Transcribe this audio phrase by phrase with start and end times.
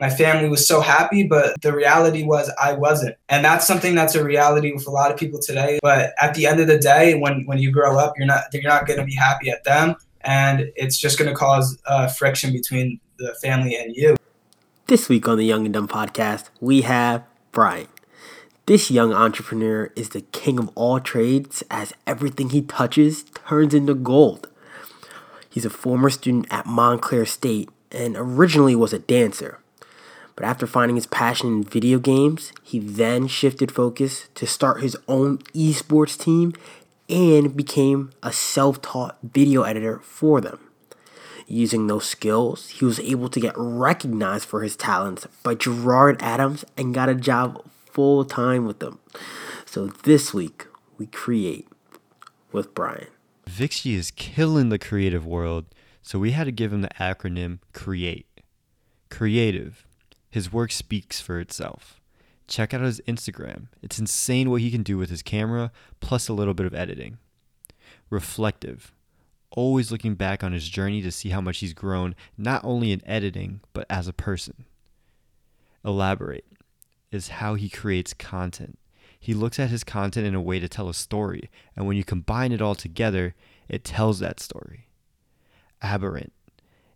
[0.00, 3.16] my family was so happy, but the reality was I wasn't.
[3.28, 5.78] And that's something that's a reality with a lot of people today.
[5.82, 8.62] But at the end of the day, when when you grow up, you're not you're
[8.62, 12.52] not going to be happy at them, and it's just going to cause uh, friction
[12.52, 14.16] between the family and you.
[14.86, 17.22] This week on the Young and Dumb podcast, we have
[17.52, 17.86] Brian.
[18.66, 23.94] This young entrepreneur is the king of all trades as everything he touches turns into
[23.94, 24.48] gold.
[25.48, 29.58] He's a former student at Montclair State and originally was a dancer.
[30.40, 34.96] But after finding his passion in video games, he then shifted focus to start his
[35.06, 36.54] own esports team
[37.10, 40.58] and became a self taught video editor for them.
[41.46, 46.64] Using those skills, he was able to get recognized for his talents by Gerard Adams
[46.74, 48.98] and got a job full time with them.
[49.66, 51.68] So this week, we create
[52.50, 53.08] with Brian.
[53.46, 55.66] Vixchy is killing the creative world,
[56.00, 58.26] so we had to give him the acronym CREATE.
[59.10, 59.84] Creative.
[60.30, 62.00] His work speaks for itself.
[62.46, 63.66] Check out his Instagram.
[63.82, 67.18] It's insane what he can do with his camera, plus a little bit of editing.
[68.08, 68.92] Reflective.
[69.50, 73.02] Always looking back on his journey to see how much he's grown, not only in
[73.06, 74.64] editing, but as a person.
[75.84, 76.44] Elaborate
[77.10, 78.78] is how he creates content.
[79.18, 82.04] He looks at his content in a way to tell a story, and when you
[82.04, 83.34] combine it all together,
[83.68, 84.88] it tells that story.
[85.82, 86.32] Aberrant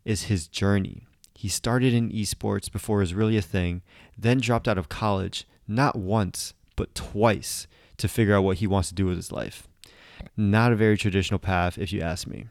[0.05, 1.07] is his journey.
[1.45, 3.83] He started in esports before it was really a thing,
[4.17, 7.67] then dropped out of college, not once, but twice,
[7.99, 9.69] to figure out what he wants to do with his life.
[10.39, 12.47] Not a very traditional path, if you ask me.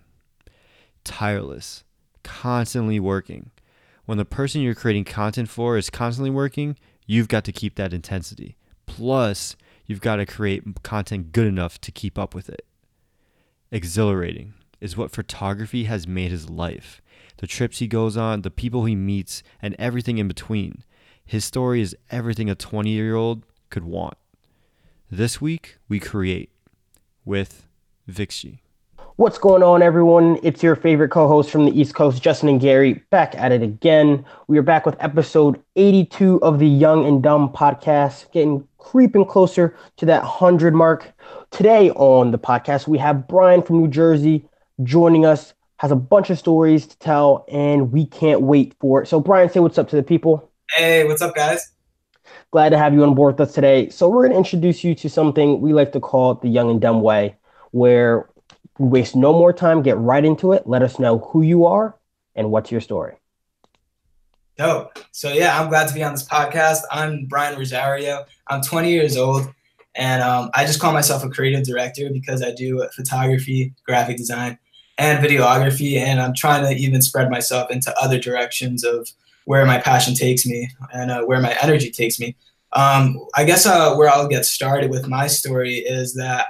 [1.03, 1.83] Tireless,
[2.21, 3.49] constantly working.
[4.05, 6.77] When the person you're creating content for is constantly working,
[7.07, 8.57] you've got to keep that intensity.
[8.85, 9.55] Plus,
[9.87, 12.67] you've got to create content good enough to keep up with it.
[13.71, 17.01] Exhilarating is what photography has made his life.
[17.37, 20.83] The trips he goes on, the people he meets, and everything in between.
[21.25, 24.17] His story is everything a 20 year old could want.
[25.09, 26.51] This week, we create
[27.25, 27.67] with
[28.09, 28.59] Vixchy.
[29.17, 30.39] What's going on, everyone?
[30.41, 33.61] It's your favorite co host from the East Coast, Justin and Gary, back at it
[33.61, 34.25] again.
[34.47, 39.77] We are back with episode 82 of the Young and Dumb podcast, getting creeping closer
[39.97, 41.13] to that 100 mark.
[41.51, 44.47] Today on the podcast, we have Brian from New Jersey
[44.81, 49.07] joining us, has a bunch of stories to tell, and we can't wait for it.
[49.07, 50.49] So, Brian, say what's up to the people.
[50.71, 51.71] Hey, what's up, guys?
[52.51, 53.89] Glad to have you on board with us today.
[53.89, 56.79] So, we're going to introduce you to something we like to call the Young and
[56.79, 57.35] Dumb way,
[57.71, 58.29] where
[58.77, 60.67] we waste no more time, get right into it.
[60.67, 61.95] Let us know who you are
[62.35, 63.15] and what's your story.
[64.57, 64.99] Dope.
[65.11, 66.81] So yeah, I'm glad to be on this podcast.
[66.91, 68.25] I'm Brian Rosario.
[68.47, 69.51] I'm 20 years old,
[69.95, 74.59] and um, I just call myself a creative director because I do photography, graphic design,
[74.97, 75.97] and videography.
[75.97, 79.09] And I'm trying to even spread myself into other directions of
[79.45, 82.35] where my passion takes me and uh, where my energy takes me.
[82.73, 86.47] Um, I guess uh, where I'll get started with my story is that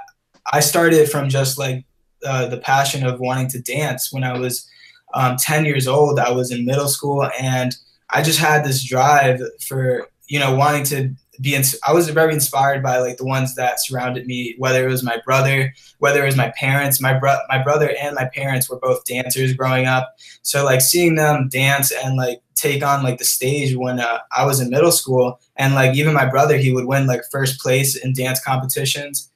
[0.52, 1.84] I started from just like
[2.24, 4.68] uh, the passion of wanting to dance when I was
[5.14, 6.18] um, 10 years old.
[6.18, 7.74] I was in middle school and
[8.10, 12.32] I just had this drive for, you know, wanting to be, ins- I was very
[12.32, 16.26] inspired by like the ones that surrounded me, whether it was my brother, whether it
[16.26, 20.14] was my parents, my bro, my brother and my parents were both dancers growing up.
[20.42, 24.46] So like seeing them dance and like take on like the stage when uh, I
[24.46, 27.96] was in middle school and like even my brother, he would win like first place
[27.96, 29.30] in dance competitions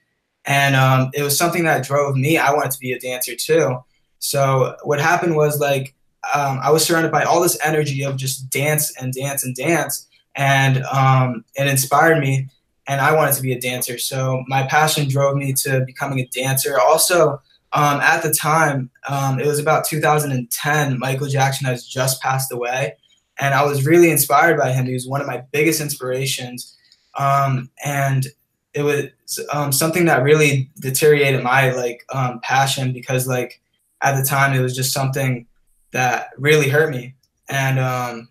[0.48, 2.38] and um, it was something that drove me.
[2.38, 3.78] I wanted to be a dancer too.
[4.18, 5.94] So what happened was like
[6.34, 10.07] um, I was surrounded by all this energy of just dance and dance and dance,
[10.38, 12.48] and um, it inspired me.
[12.86, 13.98] And I wanted to be a dancer.
[13.98, 16.80] So my passion drove me to becoming a dancer.
[16.80, 17.42] Also,
[17.74, 20.98] um, at the time, um, it was about 2010.
[20.98, 22.96] Michael Jackson has just passed away,
[23.38, 24.86] and I was really inspired by him.
[24.86, 26.74] He was one of my biggest inspirations.
[27.18, 28.26] Um, and
[28.72, 33.60] it was um, something that really deteriorated my like um, passion because like
[34.00, 35.46] at the time it was just something
[35.90, 37.14] that really hurt me
[37.48, 38.28] and um,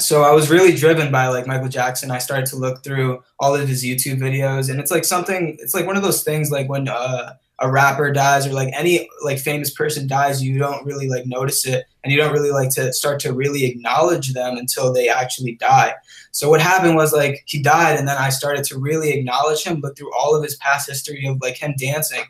[0.00, 2.10] so i was really driven by like michael jackson.
[2.10, 5.74] I started to look through all of his youtube videos and it's like something it's
[5.74, 9.38] like one of those things like when uh, a rapper dies or like any like
[9.38, 12.92] famous person dies you don't really like notice it and you don't really like to
[12.92, 15.94] start to really acknowledge them until they actually die.
[16.32, 19.80] So what happened was like he died and then i started to really acknowledge him
[19.80, 22.24] look through all of his past history of like him dancing.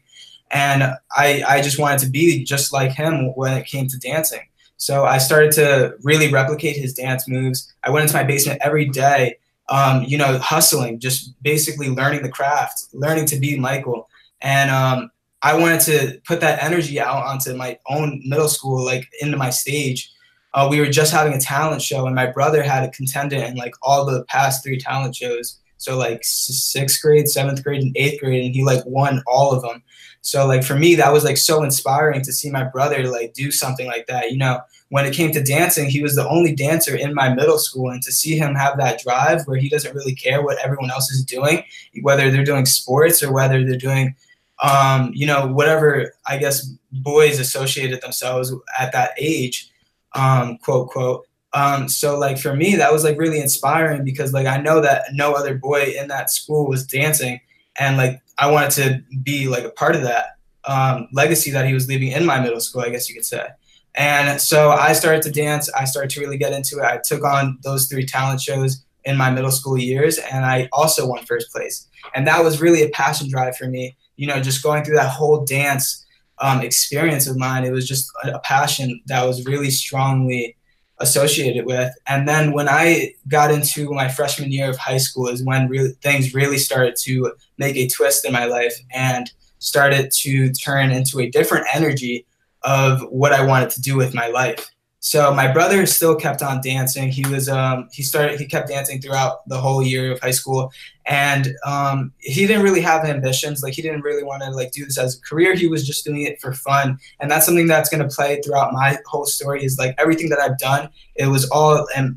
[0.50, 0.82] And
[1.16, 4.46] i i just wanted to be just like him when it came to dancing
[4.82, 8.87] so i started to really replicate his dance moves i went into my basement every
[8.87, 9.37] day
[9.69, 14.08] um, you know hustling just basically learning the craft learning to be michael
[14.43, 15.11] and um,
[15.43, 19.50] I wanted to put that energy out onto my own middle school, like into my
[19.50, 20.11] stage.
[20.55, 23.56] uh, we were just having a talent show, and my brother had a contendant in
[23.56, 25.58] like all the past three talent shows.
[25.79, 29.62] So like sixth grade, seventh grade, and eighth grade, and he like won all of
[29.62, 29.82] them.
[30.22, 33.50] So like for me, that was like so inspiring to see my brother like do
[33.50, 34.30] something like that.
[34.30, 37.58] You know, when it came to dancing, he was the only dancer in my middle
[37.58, 40.90] school, and to see him have that drive where he doesn't really care what everyone
[40.90, 41.64] else is doing,
[42.02, 44.14] whether they're doing sports or whether they're doing
[44.62, 49.70] um, you know, whatever I guess boys associated themselves at that age,
[50.14, 51.26] um, quote, quote.
[51.52, 55.06] Um, so like for me, that was like really inspiring because like I know that
[55.12, 57.40] no other boy in that school was dancing
[57.78, 61.74] and like I wanted to be like a part of that um, legacy that he
[61.74, 63.46] was leaving in my middle school, I guess you could say.
[63.94, 65.70] And so I started to dance.
[65.72, 66.84] I started to really get into it.
[66.84, 71.06] I took on those three talent shows in my middle school years, and I also
[71.06, 71.88] won first place.
[72.14, 75.10] And that was really a passion drive for me you know, just going through that
[75.10, 76.04] whole dance
[76.38, 80.56] um, experience of mine, it was just a, passion that was really strongly
[80.98, 81.92] associated with.
[82.06, 85.92] And then when I got into my freshman year of high school is when really
[86.02, 91.20] things really started to make a twist in my life and started to turn into
[91.20, 92.26] a different energy
[92.62, 94.68] of what I wanted to do with my life.
[95.04, 97.10] So my brother still kept on dancing.
[97.10, 100.70] He was um, he started he kept dancing throughout the whole year of high school,
[101.06, 103.64] and um, he didn't really have ambitions.
[103.64, 105.56] Like he didn't really want to like do this as a career.
[105.56, 108.96] He was just doing it for fun, and that's something that's gonna play throughout my
[109.06, 109.64] whole story.
[109.64, 112.16] Is like everything that I've done, it was all and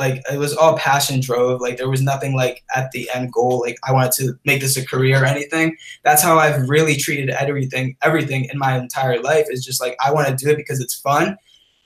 [0.00, 1.60] like it was all passion drove.
[1.60, 3.60] Like there was nothing like at the end goal.
[3.60, 5.76] Like I wanted to make this a career or anything.
[6.02, 7.96] That's how I've really treated everything.
[8.02, 10.94] Everything in my entire life is just like I want to do it because it's
[10.94, 11.36] fun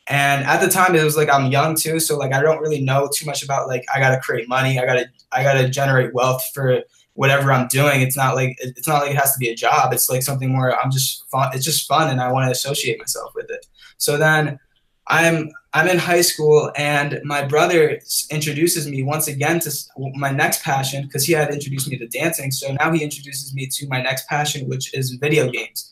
[0.07, 2.81] and at the time, it was like I'm young too, so like I don't really
[2.81, 6.43] know too much about like I gotta create money, I gotta I gotta generate wealth
[6.53, 6.83] for
[7.15, 8.03] whatever I'm doing.
[8.03, 9.95] It's not like it's not like it has to be a job.
[9.95, 11.51] It's like something where I'm just fun.
[11.55, 13.67] It's just fun, and I want to associate myself with it.
[13.97, 14.59] So then
[15.07, 18.01] I'm I'm in high school, and my brother
[18.31, 19.71] introduces me once again to
[20.15, 22.53] my next passion because he had introduced me to dancing.
[22.53, 25.91] So now he introduces me to my next passion, which is video games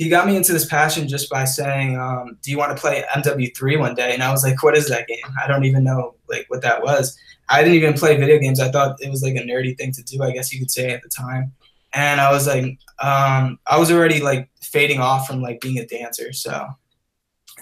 [0.00, 3.04] he got me into this passion just by saying, um, "Do you want to play
[3.14, 5.18] MW3 one day?" And I was like, "What is that game?
[5.38, 7.18] I don't even know like what that was."
[7.50, 8.60] I didn't even play video games.
[8.60, 10.90] I thought it was like a nerdy thing to do, I guess you could say
[10.90, 11.52] at the time.
[11.92, 15.84] And I was like, um, I was already like fading off from like being a
[15.84, 16.66] dancer, so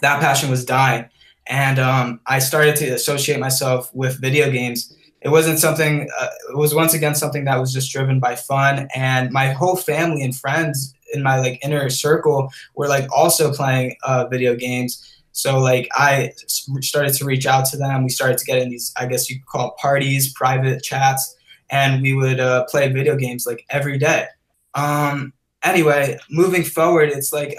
[0.00, 1.06] that passion was dying.
[1.48, 4.94] And um, I started to associate myself with video games.
[5.22, 6.08] It wasn't something.
[6.18, 9.76] Uh, it was once again something that was just driven by fun, and my whole
[9.76, 15.22] family and friends in my like inner circle were like also playing uh, video games.
[15.32, 16.32] So like I
[16.80, 18.04] started to reach out to them.
[18.04, 21.36] We started to get in these, I guess you could call parties, private chats,
[21.70, 24.26] and we would uh, play video games like every day.
[24.74, 27.56] Um, anyway, moving forward, it's like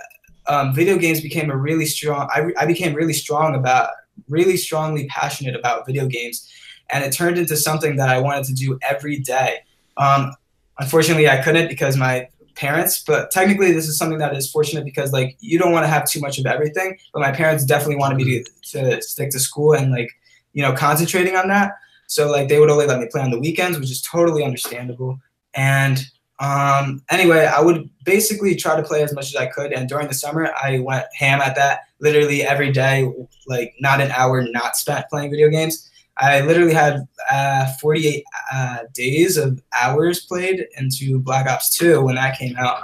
[0.50, 2.28] um, video games became a really strong.
[2.34, 3.92] I, I became really strong about,
[4.28, 6.50] really strongly passionate about video games,
[6.90, 9.60] and it turned into something that I wanted to do every day.
[9.96, 10.34] Um,
[10.80, 15.14] unfortunately, I couldn't because my parents, but technically this is something that is fortunate because
[15.14, 16.98] like you don't want to have too much of everything.
[17.14, 20.10] But my parents definitely wanted me to, to stick to school and like,
[20.54, 21.72] you know, concentrating on that.
[22.08, 25.20] So like they would only let me play on the weekends, which is totally understandable.
[25.54, 26.04] And
[26.40, 29.74] um, anyway, I would basically try to play as much as I could.
[29.74, 33.12] And during the summer, I went ham at that literally every day,
[33.48, 35.90] like not an hour not spent playing video games.
[36.18, 42.16] I literally had uh, 48 uh, days of hours played into Black Ops 2 when
[42.16, 42.82] that came out.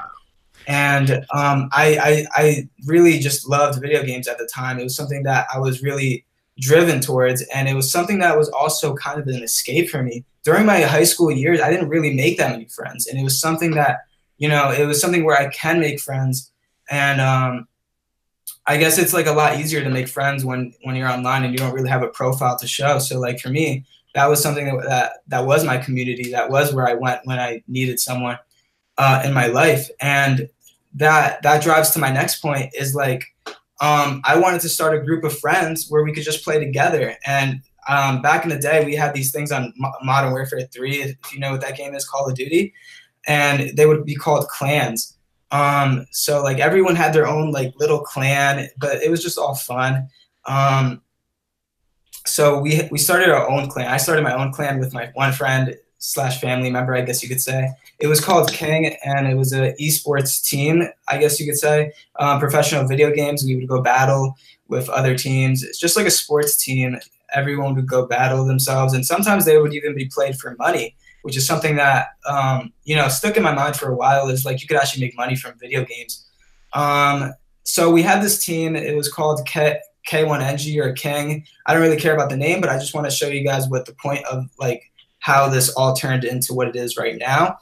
[0.67, 4.79] And um, I, I, I really just loved video games at the time.
[4.79, 6.25] It was something that I was really
[6.59, 7.41] driven towards.
[7.53, 10.23] And it was something that was also kind of an escape for me.
[10.45, 13.07] During my high school years, I didn't really make that many friends.
[13.07, 14.05] And it was something that,
[14.37, 16.51] you know, it was something where I can make friends.
[16.89, 17.67] And um,
[18.67, 21.51] I guess it's like a lot easier to make friends when when you're online and
[21.51, 22.99] you don't really have a profile to show.
[22.99, 26.31] So like for me, that was something that that, that was my community.
[26.31, 28.39] That was where I went when I needed someone
[28.97, 30.47] uh, in my life, and
[30.93, 33.25] that that drives to my next point is like
[33.81, 37.17] um, I wanted to start a group of friends where we could just play together.
[37.25, 41.33] And um, back in the day, we had these things on Modern Warfare 3, if
[41.33, 42.73] you know what that game is, Call of Duty,
[43.27, 45.15] and they would be called clans
[45.51, 49.55] um, so like everyone had their own like little clan, but it was just all
[49.55, 50.09] fun.
[50.45, 51.01] Um,
[52.25, 53.87] so we we started our own clan.
[53.87, 57.29] I started my own clan with my one friend slash family member, I guess you
[57.29, 57.69] could say.
[57.99, 61.93] It was called King, and it was a esports team, I guess you could say.
[62.19, 63.43] Um, professional video games.
[63.43, 64.35] We would go battle
[64.67, 65.63] with other teams.
[65.63, 66.97] It's just like a sports team.
[67.33, 70.95] Everyone would go battle themselves, and sometimes they would even be played for money
[71.25, 74.29] which is something that um, you know stuck in my mind for a while.
[74.29, 76.23] Is like you could actually make money from video games.
[76.73, 77.33] Um,
[77.63, 78.75] so we had this team.
[78.75, 81.43] It was called K1NG or King.
[81.65, 83.67] I don't really care about the name, but I just want to show you guys
[83.67, 84.91] what the point of like
[85.25, 87.57] how this all turned into what it is right now.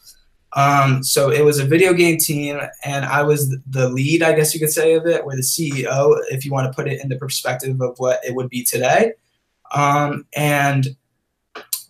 [0.51, 4.53] Um, so it was a video game team, and I was the lead, I guess
[4.53, 7.07] you could say, of it, or the CEO, if you want to put it in
[7.07, 9.13] the perspective of what it would be today.
[9.71, 10.87] Um, and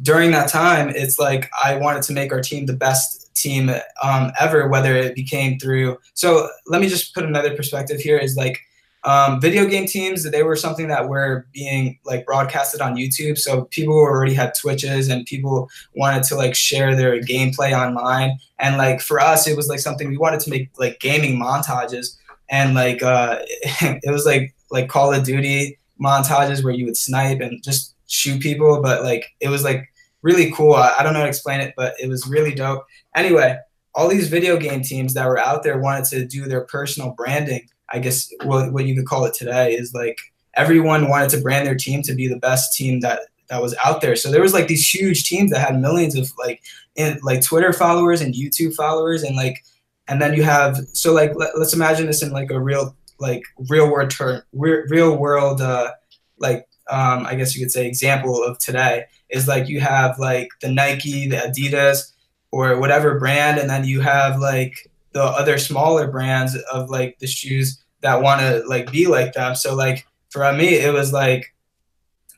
[0.04, 3.72] during that time, it's like I wanted to make our team the best team
[4.04, 5.98] um, ever, whether it became through.
[6.14, 8.60] So let me just put another perspective here is like
[9.06, 13.38] um, video game teams, they were something that were being like broadcasted on YouTube.
[13.38, 18.38] So people already had Twitches and people wanted to like share their gameplay online.
[18.60, 22.18] And like for us, it was like something we wanted to make like gaming montages.
[22.50, 23.40] And like uh,
[23.82, 28.42] it was like like Call of Duty montages where you would snipe and just shoot
[28.42, 28.82] people.
[28.82, 29.92] But like it was like
[30.22, 30.74] really cool.
[30.74, 32.86] I, I don't know how to explain it, but it was really dope.
[33.16, 33.58] Anyway,
[33.96, 37.68] all these video game teams that were out there wanted to do their personal branding
[37.94, 40.18] I guess what, what you could call it today is like
[40.56, 44.02] everyone wanted to brand their team to be the best team that that was out
[44.02, 44.16] there.
[44.16, 46.62] So there was like these huge teams that had millions of like
[46.96, 49.64] in like Twitter followers and YouTube followers and like
[50.08, 53.44] and then you have so like let, us imagine this in like a real like
[53.70, 55.92] real world term real, real world uh
[56.40, 60.50] like um I guess you could say example of today is like you have like
[60.62, 62.12] the Nike, the Adidas
[62.52, 67.28] or whatever brand and then you have like the other smaller brands of like the
[67.28, 69.56] shoes that want to like be like them.
[69.56, 71.54] So like for me, it was like,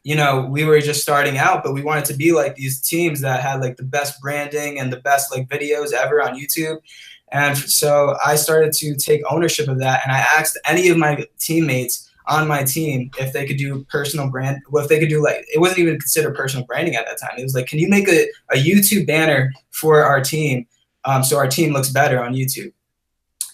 [0.04, 3.22] you know, we were just starting out, but we wanted to be like these teams
[3.22, 6.78] that had like the best branding and the best like videos ever on YouTube.
[7.32, 10.02] And so I started to take ownership of that.
[10.04, 14.30] And I asked any of my teammates on my team if they could do personal
[14.30, 17.20] brand, well, if they could do like, it wasn't even considered personal branding at that
[17.20, 17.38] time.
[17.38, 20.68] It was like, can you make a, a YouTube banner for our team
[21.06, 22.72] um, so our team looks better on YouTube?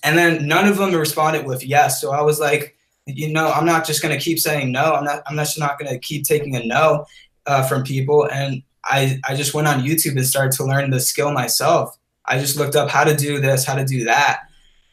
[0.04, 2.02] And then none of them responded with yes.
[2.02, 4.94] So I was like, you know, I'm not just gonna keep saying no.
[4.94, 5.24] I'm not.
[5.28, 7.06] I'm just not gonna keep taking a no
[7.46, 8.28] uh, from people.
[8.30, 11.98] And I I just went on YouTube and started to learn the skill myself.
[12.26, 14.42] I just looked up how to do this, how to do that.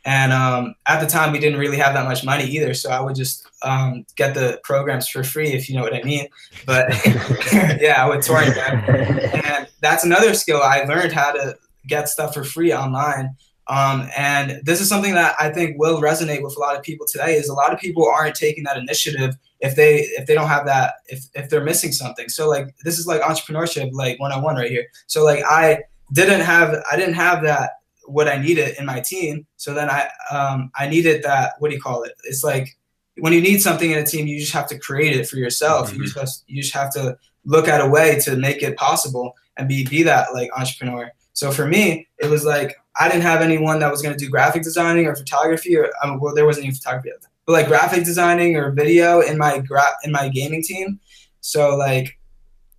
[0.04, 2.72] And um, at the time, we didn't really have that much money either.
[2.72, 6.02] So I would just um, get the programs for free, if you know what I
[6.02, 6.28] mean.
[6.64, 6.88] But
[7.80, 8.84] yeah, I would torrent them.
[9.44, 13.36] And that's another skill I learned how to get stuff for free online.
[13.68, 17.06] Um, and this is something that I think will resonate with a lot of people
[17.06, 17.34] today.
[17.34, 20.64] Is a lot of people aren't taking that initiative if they if they don't have
[20.66, 22.28] that if if they're missing something.
[22.28, 24.86] So like this is like entrepreneurship like one on one right here.
[25.06, 27.72] So like I didn't have I didn't have that
[28.06, 29.46] what I needed in my team.
[29.56, 32.12] So then I um, I needed that what do you call it?
[32.24, 32.76] It's like
[33.18, 35.90] when you need something in a team, you just have to create it for yourself.
[35.90, 36.02] Mm-hmm.
[36.02, 39.68] You just you just have to look at a way to make it possible and
[39.68, 41.10] be be that like entrepreneur.
[41.32, 44.30] So for me, it was like I didn't have anyone that was going to do
[44.30, 47.10] graphic designing or photography, or um, well, there wasn't any photography,
[47.46, 51.00] but like graphic designing or video in my gra- in my gaming team.
[51.40, 52.18] So like,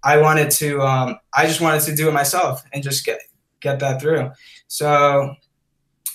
[0.04, 3.20] I wanted to, um, I just wanted to do it myself and just get
[3.62, 4.32] get that through.
[4.68, 5.36] So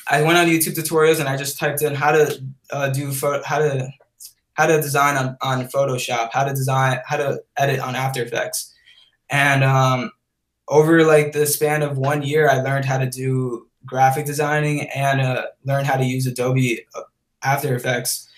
[0.08, 3.12] I went on YouTube tutorials and I just typed in how to uh, do
[3.44, 3.88] how to
[4.54, 8.73] how to design on, on Photoshop, how to design, how to edit on After Effects,
[9.30, 10.12] and um,
[10.68, 15.20] over like the span of one year, I learned how to do graphic designing and
[15.20, 17.02] uh, learn how to use Adobe uh,
[17.42, 18.28] After Effects.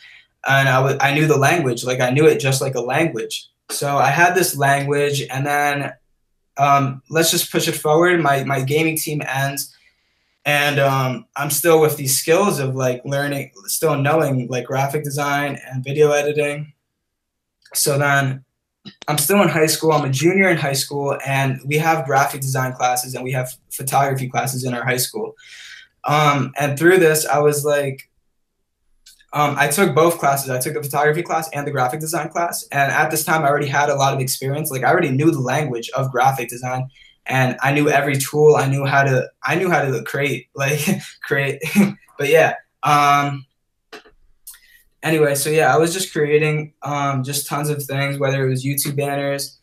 [0.47, 3.49] And I, w- I knew the language, like I knew it just like a language.
[3.71, 5.93] So I had this language, and then
[6.57, 8.21] um, let's just push it forward.
[8.23, 9.75] My my gaming team ends,
[10.45, 15.59] and um, I'm still with these skills of like learning, still knowing like graphic design
[15.69, 16.75] and video editing.
[17.75, 18.45] So then
[19.09, 19.93] I'm still in high school.
[19.93, 23.53] I'm a junior in high school, and we have graphic design classes and we have
[23.71, 25.35] photography classes in our high school.
[26.05, 28.09] Um, and through this, I was like,
[29.33, 30.51] um, I took both classes.
[30.51, 32.67] I took the photography class and the graphic design class.
[32.73, 34.71] And at this time, I already had a lot of experience.
[34.71, 36.89] Like I already knew the language of graphic design,
[37.27, 38.57] and I knew every tool.
[38.57, 39.29] I knew how to.
[39.45, 40.81] I knew how to create, like
[41.23, 41.61] create.
[42.19, 42.55] but yeah.
[42.83, 43.45] Um,
[45.07, 48.65] anyway, so yeah, I was just creating um, just tons of things, whether it was
[48.65, 49.59] YouTube banners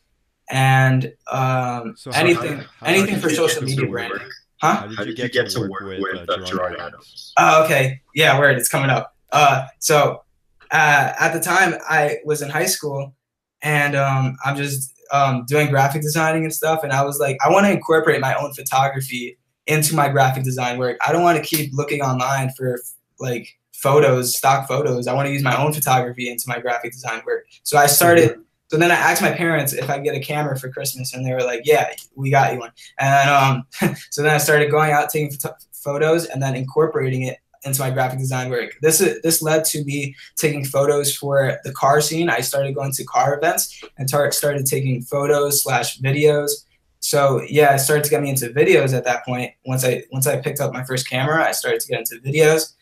[0.49, 4.19] and um, so anything, how, how anything for social media branding.
[4.61, 4.75] Huh?
[4.75, 7.33] How did, how did you, get, get to work, work with, uh, Gerard Adams?
[7.37, 8.01] Oh, okay.
[8.15, 8.57] Yeah, word.
[8.57, 9.15] It's coming up.
[9.31, 10.23] Uh, so
[10.71, 13.13] uh, at the time, I was in high school,
[13.61, 16.83] and um, I'm just um, doing graphic designing and stuff.
[16.83, 20.77] And I was like, I want to incorporate my own photography into my graphic design
[20.77, 20.97] work.
[21.05, 22.79] I don't want to keep looking online for
[23.19, 23.47] like
[23.83, 25.07] photos, stock photos.
[25.07, 27.45] I want to use my own photography into my graphic design work.
[27.63, 28.31] So I started.
[28.31, 28.41] Mm-hmm.
[28.69, 31.33] So then I asked my parents if I get a camera for Christmas, and they
[31.33, 35.09] were like, "Yeah, we got you one." And um, so then I started going out
[35.09, 35.37] taking
[35.73, 38.75] photos and then incorporating it into my graphic design work.
[38.81, 42.29] This is this led to me taking photos for the car scene.
[42.29, 46.51] I started going to car events and tar- started taking photos slash videos.
[46.99, 49.51] So yeah, I started to get me into videos at that point.
[49.65, 52.73] Once I once I picked up my first camera, I started to get into videos,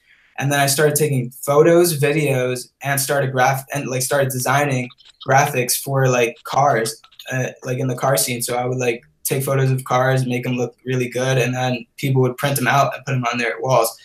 [0.42, 4.90] and then I started taking photos, videos, and started graph and like started designing
[5.26, 7.00] graphics for like cars,
[7.32, 8.42] uh, like in the car scene.
[8.42, 11.86] So I would like take photos of cars, make them look really good, and then
[11.98, 13.96] people would print them out and put them on their walls.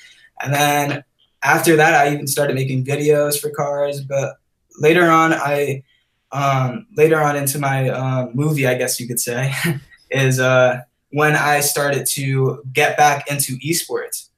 [0.43, 1.03] And then
[1.43, 4.03] after that, I even started making videos for cars.
[4.03, 4.37] But
[4.79, 5.85] later on, I
[6.33, 9.55] um, later on into my uh, movie, I guess you could say,
[10.11, 14.29] is uh, when I started to get back into esports.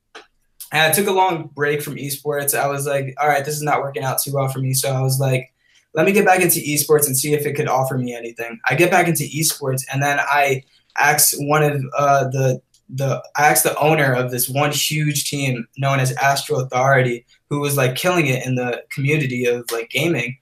[0.73, 2.59] And I took a long break from esports.
[2.59, 4.75] I was like, all right, this is not working out too well for me.
[4.75, 5.53] So I was like,
[5.95, 8.61] let me get back into esports and see if it could offer me anything.
[8.69, 10.63] I get back into esports, and then I
[10.99, 12.61] asked one of uh, the
[12.91, 17.61] the I asked the owner of this one huge team known as Astro Authority, who
[17.61, 20.39] was like killing it in the community of like gaming.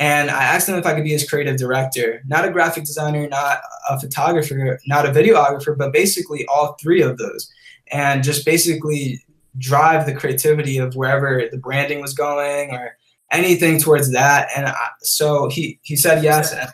[0.00, 3.26] And I asked him if I could be his creative director, not a graphic designer,
[3.28, 7.50] not a photographer, not a videographer, but basically all three of those.
[7.90, 9.20] And just basically
[9.56, 12.96] drive the creativity of wherever the branding was going or
[13.32, 14.48] anything towards that.
[14.56, 16.52] And I, so he, he said yes.
[16.52, 16.68] And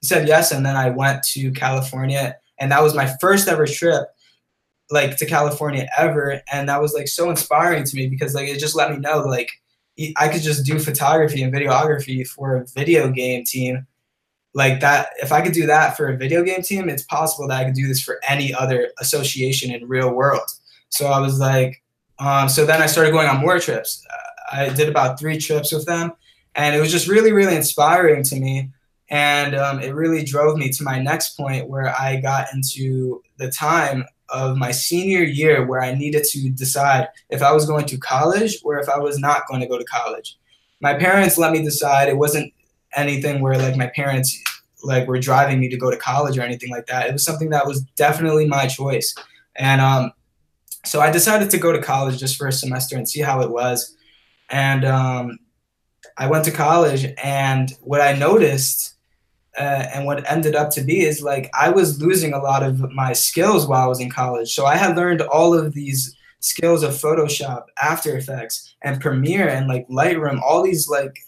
[0.00, 0.52] He said yes.
[0.52, 4.08] And then I went to California and that was my first ever trip
[4.90, 6.40] like to California ever.
[6.52, 9.20] And that was like so inspiring to me because like it just let me know
[9.20, 9.50] like
[10.16, 13.86] I could just do photography and videography for a video game team
[14.54, 15.10] like that.
[15.18, 17.74] If I could do that for a video game team, it's possible that I could
[17.74, 20.48] do this for any other association in real world.
[20.88, 21.82] So I was like,
[22.20, 24.06] um, so then I started going on more trips.
[24.08, 26.12] Uh, I did about three trips with them,
[26.54, 28.70] and it was just really, really inspiring to me.
[29.08, 33.50] And um, it really drove me to my next point where I got into the
[33.50, 37.98] time of my senior year where I needed to decide if I was going to
[37.98, 40.38] college or if I was not going to go to college.
[40.80, 42.08] My parents let me decide.
[42.08, 42.52] It wasn't
[42.94, 44.38] anything where like my parents
[44.84, 47.08] like were driving me to go to college or anything like that.
[47.08, 49.14] It was something that was definitely my choice.
[49.56, 50.12] And um,
[50.84, 53.50] so I decided to go to college just for a semester and see how it
[53.50, 53.96] was.
[54.50, 55.38] And um,
[56.16, 58.94] I went to college, and what I noticed
[59.58, 62.80] uh, and what ended up to be is like I was losing a lot of
[62.92, 64.52] my skills while I was in college.
[64.52, 69.68] So I had learned all of these skills of Photoshop, After Effects, and Premiere, and
[69.68, 71.18] like Lightroom, all these like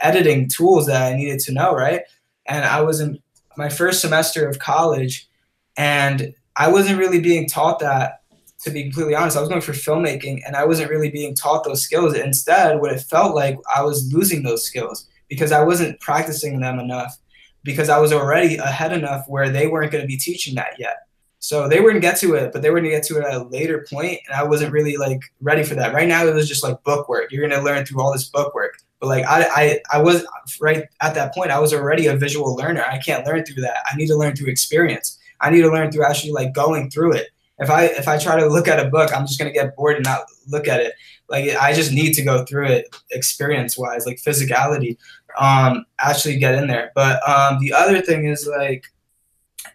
[0.00, 2.02] editing tools that I needed to know, right?
[2.46, 3.18] And I was in
[3.56, 5.28] my first semester of college,
[5.76, 8.21] and I wasn't really being taught that.
[8.62, 11.64] To be completely honest, I was going for filmmaking, and I wasn't really being taught
[11.64, 12.14] those skills.
[12.14, 16.78] Instead, what it felt like, I was losing those skills because I wasn't practicing them
[16.78, 17.18] enough
[17.64, 21.06] because I was already ahead enough where they weren't going to be teaching that yet.
[21.38, 23.18] So they were going to get to it, but they were going to get to
[23.18, 25.92] it at a later point, and I wasn't really like ready for that.
[25.92, 27.32] Right now, it was just like book work.
[27.32, 30.24] You're going to learn through all this book work, but like I, I, I was
[30.60, 31.50] right at that point.
[31.50, 32.84] I was already a visual learner.
[32.84, 33.78] I can't learn through that.
[33.90, 35.18] I need to learn through experience.
[35.40, 37.30] I need to learn through actually like going through it.
[37.58, 39.76] If I if I try to look at a book, I'm just going to get
[39.76, 40.94] bored and not look at it.
[41.28, 44.96] Like I just need to go through it experience wise, like physicality
[45.38, 46.92] um, actually get in there.
[46.94, 48.84] But um, the other thing is like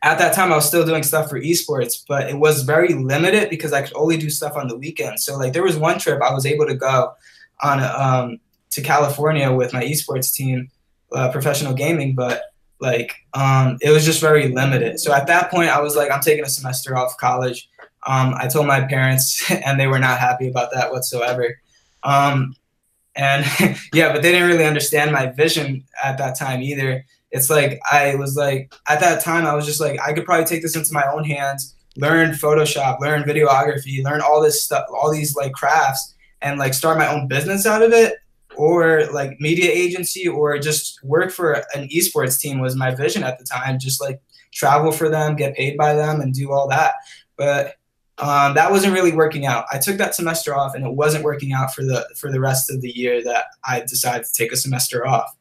[0.04, 3.50] at that time I was still doing stuff for esports, but it was very limited
[3.50, 5.26] because I could only do stuff on the weekends.
[5.26, 7.14] So like there was one trip I was able to go
[7.64, 8.40] on um,
[8.72, 10.70] to California with my esports team,
[11.12, 12.44] uh, professional gaming, but
[12.80, 15.00] like um, it was just very limited.
[15.00, 17.70] So at that point I was like, I'm taking a semester off college.
[18.06, 21.60] Um, I told my parents, and they were not happy about that whatsoever.
[22.04, 22.56] Um,
[23.16, 23.46] and
[23.94, 27.06] yeah, but they didn't really understand my vision at that time either.
[27.32, 30.46] It's like I was like at that time I was just like I could probably
[30.46, 35.12] take this into my own hands, learn Photoshop, learn videography, learn all this stuff, all
[35.12, 38.16] these like crafts, and like start my own business out of it,
[38.58, 43.40] or like media agency, or just work for an esports team was my vision at
[43.40, 43.80] the time.
[43.80, 44.22] Just like
[44.54, 46.96] travel for them, get paid by them, and do all that.
[47.36, 47.76] But
[48.20, 49.66] um, that wasn't really working out.
[49.72, 52.72] I took that semester off, and it wasn't working out for the for the rest
[52.72, 55.36] of the year that I decided to take a semester off.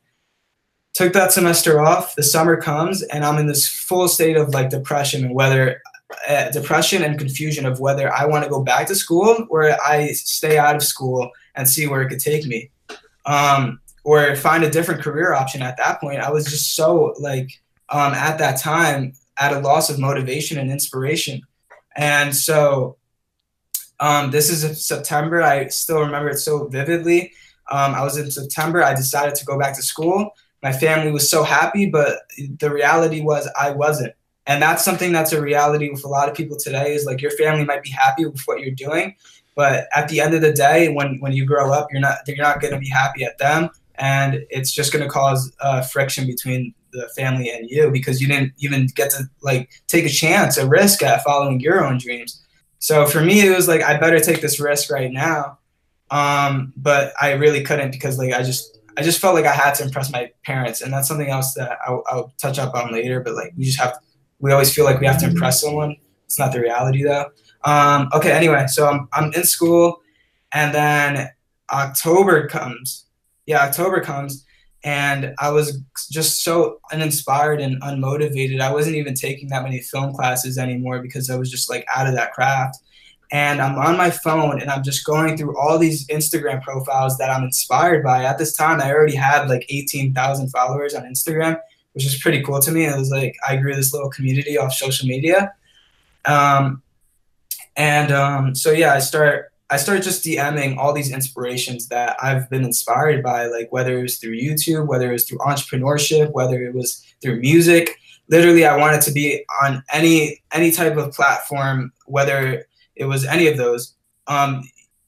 [0.92, 2.14] Took that semester off.
[2.14, 5.80] The summer comes, and I'm in this full state of like depression and whether
[6.28, 10.12] uh, depression and confusion of whether I want to go back to school or I
[10.12, 12.70] stay out of school and see where it could take me,
[13.26, 15.62] um, or find a different career option.
[15.62, 17.50] At that point, I was just so like
[17.90, 21.42] um, at that time at a loss of motivation and inspiration
[21.96, 22.98] and so
[23.98, 25.42] um, this is September.
[25.42, 27.32] I still remember it so vividly.
[27.70, 28.84] Um, I was in September.
[28.84, 30.30] I decided to go back to school.
[30.62, 32.18] My family was so happy, but
[32.58, 34.14] the reality was I wasn't.
[34.46, 37.32] And that's something that's a reality with a lot of people today is like your
[37.32, 39.16] family might be happy with what you're doing,
[39.56, 42.36] But at the end of the day, when when you grow up, you're not you're
[42.36, 46.26] not going to be happy at them, and it's just going to cause uh, friction
[46.26, 50.58] between the family and you because you didn't even get to like take a chance,
[50.58, 52.42] a risk at following your own dreams.
[52.78, 55.58] So for me, it was like I better take this risk right now,
[56.10, 59.74] um, but I really couldn't because like I just I just felt like I had
[59.76, 63.20] to impress my parents, and that's something else that I'll, I'll touch up on later.
[63.20, 63.98] But like we just have,
[64.38, 65.96] we always feel like we have to impress someone.
[66.26, 67.30] It's not the reality though.
[67.64, 70.00] Um, okay, anyway, so I'm I'm in school,
[70.52, 71.30] and then
[71.70, 73.06] October comes.
[73.46, 74.44] Yeah, October comes,
[74.84, 78.60] and I was just so uninspired and unmotivated.
[78.60, 82.06] I wasn't even taking that many film classes anymore because I was just like out
[82.06, 82.78] of that craft.
[83.32, 87.30] And I'm on my phone and I'm just going through all these Instagram profiles that
[87.30, 88.22] I'm inspired by.
[88.22, 91.58] At this time, I already had like 18,000 followers on Instagram,
[91.94, 92.84] which was pretty cool to me.
[92.84, 95.52] It was like I grew this little community off social media.
[96.26, 96.82] Um,
[97.76, 102.48] and um, so yeah, I start I started just DMing all these inspirations that I've
[102.48, 106.62] been inspired by, like whether it was through YouTube, whether it was through entrepreneurship, whether
[106.62, 107.98] it was through music.
[108.28, 113.48] Literally, I wanted to be on any any type of platform, whether it was any
[113.48, 113.94] of those.
[114.28, 114.62] Um,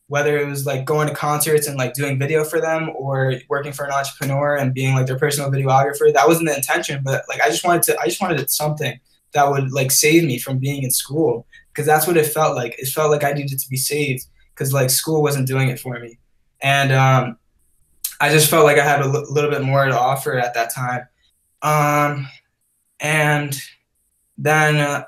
[0.08, 3.72] whether it was like going to concerts and like doing video for them or working
[3.72, 7.42] for an entrepreneur and being like their personal videographer that wasn't the intention but like
[7.42, 8.98] i just wanted to i just wanted something
[9.34, 12.74] that would like save me from being in school because that's what it felt like
[12.78, 14.26] it felt like i needed to be saved
[14.58, 16.18] because like school wasn't doing it for me,
[16.60, 17.38] and um,
[18.20, 21.06] I just felt like I had a little bit more to offer at that time.
[21.62, 22.28] Um,
[22.98, 23.60] and
[24.36, 25.04] then uh,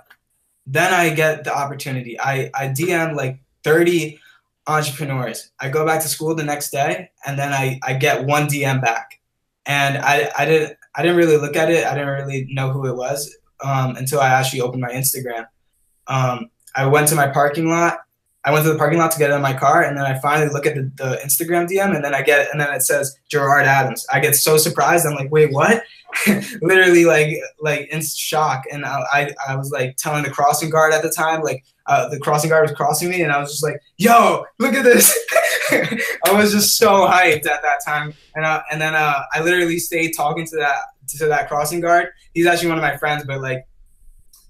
[0.66, 2.18] then I get the opportunity.
[2.20, 4.20] I I DM like thirty
[4.66, 5.50] entrepreneurs.
[5.58, 8.80] I go back to school the next day, and then I I get one DM
[8.80, 9.20] back,
[9.66, 11.84] and I I didn't I didn't really look at it.
[11.84, 15.46] I didn't really know who it was um, until I actually opened my Instagram.
[16.06, 18.00] Um, I went to my parking lot
[18.42, 20.50] I went to the parking lot to get in my car, and then I finally
[20.50, 23.66] look at the, the Instagram DM, and then I get, and then it says Gerard
[23.66, 24.06] Adams.
[24.10, 25.06] I get so surprised.
[25.06, 25.82] I'm like, wait, what?
[26.62, 28.64] Literally, like, like in shock.
[28.72, 32.08] And I, I, I, was like telling the crossing guard at the time, like, uh,
[32.08, 35.16] the crossing guard was crossing me, and I was just like, yo, look at this.
[35.70, 39.78] I was just so hyped at that time, and uh, and then uh, I literally
[39.78, 40.76] stayed talking to that
[41.18, 42.08] to that crossing guard.
[42.34, 43.66] He's actually one of my friends, but like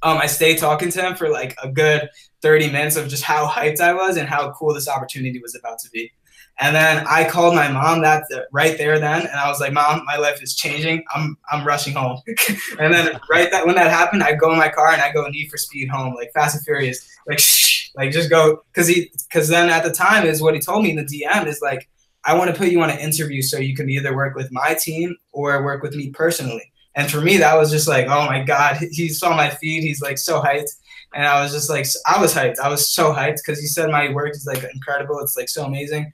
[0.02, 2.08] um, I stayed talking to him for like a good
[2.42, 5.78] 30 minutes of just how hyped I was and how cool this opportunity was about
[5.80, 6.10] to be.
[6.58, 10.04] And then I called my mom that right there then, and I was like, "Mom,
[10.04, 11.02] my life is changing.
[11.14, 12.20] I'm I'm rushing home."
[12.78, 15.26] and then right that when that happened, I go in my car and I go
[15.28, 19.10] Need for Speed home, like Fast and Furious, like shh, like just go, cause he,
[19.32, 21.88] cause then at the time is what he told me in the DM is like,
[22.24, 24.74] I want to put you on an interview so you can either work with my
[24.74, 26.72] team or work with me personally.
[26.94, 30.02] And for me, that was just like, oh my god, he saw my feed, he's
[30.02, 30.70] like so hyped
[31.14, 32.58] and I was just like, I was hyped.
[32.60, 35.18] I was so hyped because he said my work is like incredible.
[35.20, 36.12] It's like so amazing.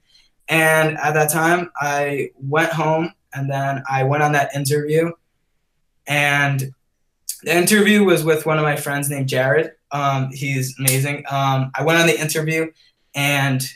[0.48, 5.10] And at that time, I went home and then I went on that interview.
[6.06, 6.72] And
[7.42, 9.72] the interview was with one of my friends named Jared.
[9.90, 11.24] Um, he's amazing.
[11.28, 12.70] Um, I went on the interview
[13.14, 13.68] and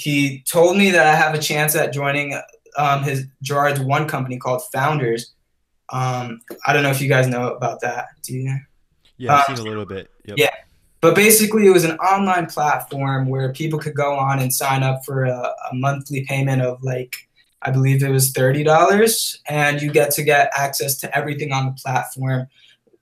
[0.00, 2.40] he told me that I have a chance at joining
[2.76, 5.32] um, his Gerard's one company called Fownders.
[5.90, 8.06] Um, I don't know if you guys know about that.
[8.22, 8.58] Do you?
[9.18, 10.10] Yeah, I've um, seen a little bit.
[10.24, 10.38] Yep.
[10.38, 10.54] Yeah.
[11.02, 15.04] But basically, it was an online platform where people could go on and sign up
[15.04, 17.28] for a, a monthly payment of like,
[17.62, 21.72] I believe it was $30, and you get to get access to everything on the
[21.72, 22.46] platform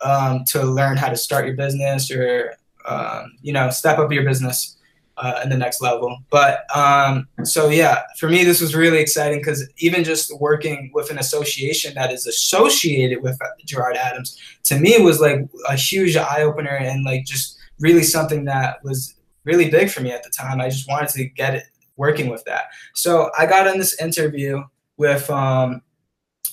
[0.01, 2.55] um, to learn how to start your business or,
[2.87, 4.78] um, you know, step up your business
[5.19, 6.17] uh, in the next level.
[6.31, 11.11] But um, so yeah, for me, this was really exciting because even just working with
[11.11, 16.43] an association that is associated with Gerard Adams, to me was like a huge eye
[16.43, 20.61] opener and like just really something that was really big for me at the time.
[20.61, 21.65] I just wanted to get it
[21.97, 22.67] working with that.
[22.95, 24.63] So I got in this interview
[24.97, 25.83] with um,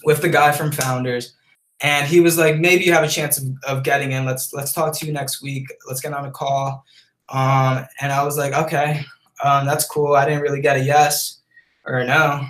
[0.04, 1.32] with the guy from Fownders.
[1.82, 4.26] And he was like, maybe you have a chance of, of getting in.
[4.26, 5.68] Let's let's talk to you next week.
[5.88, 6.86] Let's get on a call
[7.30, 9.04] um, and I was like, okay,
[9.44, 10.16] um, that's cool.
[10.16, 11.42] I didn't really get a yes
[11.86, 12.46] or a no,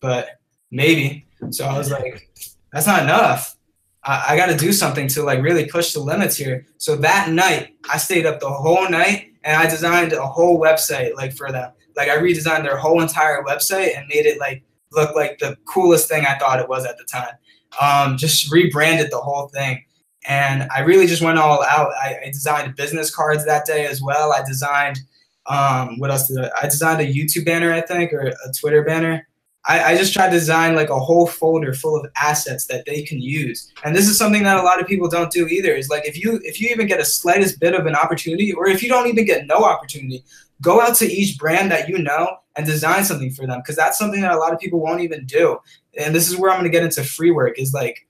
[0.00, 0.40] but
[0.70, 1.26] maybe.
[1.50, 2.28] So I was like,
[2.72, 3.56] that's not enough.
[4.04, 6.66] I, I got to do something to like really push the limits here.
[6.78, 11.14] So that night, I stayed up the whole night and I designed a whole website
[11.14, 11.72] like for them.
[11.96, 14.62] Like I redesigned their whole entire website and made it like
[14.92, 17.34] look like the coolest thing I thought it was at the time.
[17.80, 19.84] Um, just rebranded the whole thing
[20.28, 21.92] and I really just went all out.
[22.02, 24.32] I, I designed business cards that day as well.
[24.32, 25.00] I designed
[25.46, 26.50] um, what else did I?
[26.62, 29.26] I designed a YouTube banner, I think, or a Twitter banner.
[29.66, 33.02] I, I just tried to design like a whole folder full of assets that they
[33.02, 33.72] can use.
[33.84, 35.72] And this is something that a lot of people don't do either.
[35.72, 38.68] Is like if you if you even get a slightest bit of an opportunity, or
[38.68, 40.24] if you don't even get no opportunity,
[40.60, 43.98] go out to each brand that you know and design something for them because that's
[43.98, 45.58] something that a lot of people won't even do.
[45.98, 48.06] And this is where I'm going to get into free work is like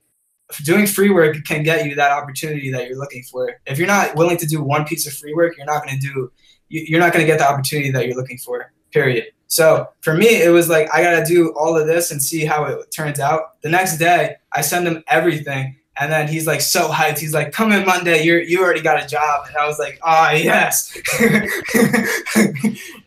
[0.65, 3.53] doing free work can get you that opportunity that you're looking for.
[3.67, 6.07] If you're not willing to do one piece of free work, you're not going to
[6.07, 6.33] do
[6.73, 8.73] you're not going to get the opportunity that you're looking for.
[8.93, 9.25] Period.
[9.49, 12.45] So for me, it was like I got to do all of this and see
[12.45, 13.61] how it turns out.
[13.63, 17.19] The next day, I send him everything and then he's like so hyped.
[17.19, 18.25] He's like, "Come in Monday.
[18.25, 20.97] You you already got a job." And I was like, "Ah, oh, yes,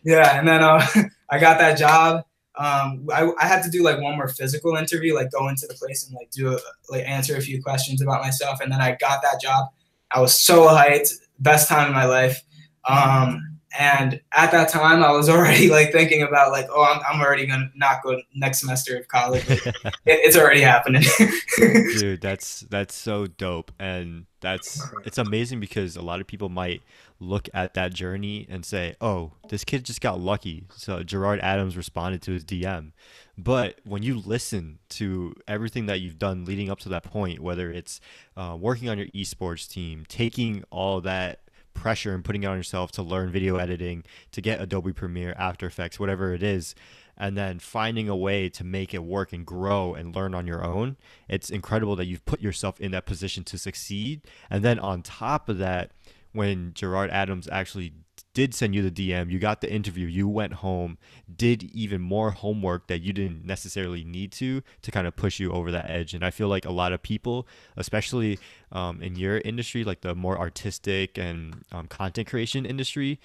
[0.04, 0.86] yeah." And then uh,
[1.30, 2.24] I got that job.
[2.56, 5.74] Um, I, I had to do like one more physical interview, like go into the
[5.74, 8.60] place and like do a, like answer a few questions about myself.
[8.60, 9.68] And then I got that job.
[10.10, 12.42] I was so hyped, best time in my life.
[12.88, 17.20] Um, and at that time, I was already like thinking about like, oh, I'm, I'm
[17.20, 19.44] already gonna not go next semester of college.
[19.48, 19.72] it,
[20.06, 21.02] it's already happening.
[21.56, 26.82] Dude, that's that's so dope, and that's it's amazing because a lot of people might
[27.24, 30.64] look at that journey and say, oh, this kid just got lucky.
[30.76, 32.92] So Gerard Adams responded to his DM.
[33.36, 37.70] But when you listen to everything that you've done leading up to that point, whether
[37.70, 38.00] it's
[38.36, 41.40] uh, working on your esports team, taking all that
[41.74, 45.66] pressure and putting it on yourself to learn video editing, to get Adobe Premiere, After
[45.66, 46.74] Effects, whatever it is,
[47.16, 50.64] and then finding a way to make it work and grow and learn on your
[50.64, 50.96] own.
[51.28, 54.22] It's incredible that you've put yourself in that position to succeed.
[54.50, 55.92] And then on top of that,
[56.34, 57.94] when Gerard Adams actually
[58.34, 60.98] did send you the DM, you got the interview, you went home,
[61.34, 65.52] did even more homework that you didn't necessarily need to to kind of push you
[65.52, 66.12] over that edge.
[66.12, 68.38] And I feel like a lot of people, especially
[68.72, 73.20] um, in your industry, like the more artistic and um, content creation industry,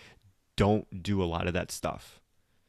[0.56, 2.20] don't do a lot of that stuff.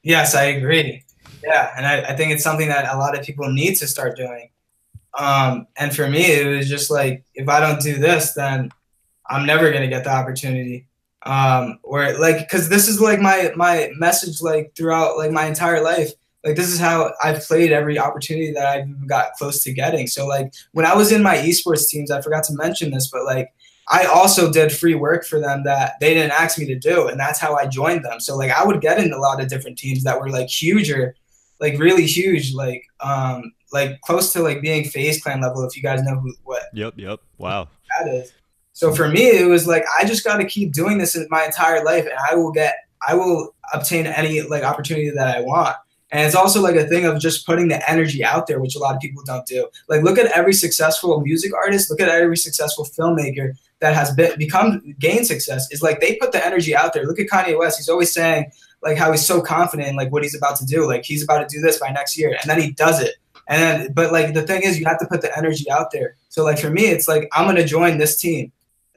[0.03, 1.05] Yes, I agree.
[1.45, 4.17] Yeah, and I, I think it's something that a lot of people need to start
[4.17, 4.49] doing.
[5.19, 8.71] Um, and for me, it was just like, if I don't do this, then
[9.31, 10.87] I'm never gonna get the opportunity.
[11.23, 15.83] Um or like because this is like my my message like throughout like my entire
[15.83, 16.11] life.
[16.45, 20.07] Like this is how i've played every opportunity that i've got close to getting.
[20.07, 23.25] So like when i was in my esports teams i forgot to mention this but
[23.25, 23.53] like
[23.91, 27.21] i also did free work for them that they didn't ask me to do and
[27.21, 28.21] that's how i joined them.
[28.21, 31.15] So like i would get in a lot of different teams that were like huger
[31.61, 35.83] like really huge like um like close to like being FaZe Clan level if you
[35.83, 37.21] guys know who what yep yep.
[37.39, 37.69] Wow.
[37.99, 38.33] that is
[38.73, 41.45] so for me, it was like I just got to keep doing this in my
[41.45, 42.75] entire life, and I will get,
[43.07, 45.77] I will obtain any like opportunity that I want.
[46.13, 48.81] And it's also like a thing of just putting the energy out there, which a
[48.81, 49.69] lot of people don't do.
[49.89, 54.37] Like, look at every successful music artist, look at every successful filmmaker that has been,
[54.37, 55.69] become gained success.
[55.71, 57.05] Is like they put the energy out there.
[57.07, 58.51] Look at Kanye West; he's always saying
[58.83, 60.87] like how he's so confident in like what he's about to do.
[60.87, 63.17] Like he's about to do this by next year, and then he does it.
[63.47, 66.17] And then, but like the thing is, you have to put the energy out there.
[66.29, 68.53] So like for me, it's like I'm gonna join this team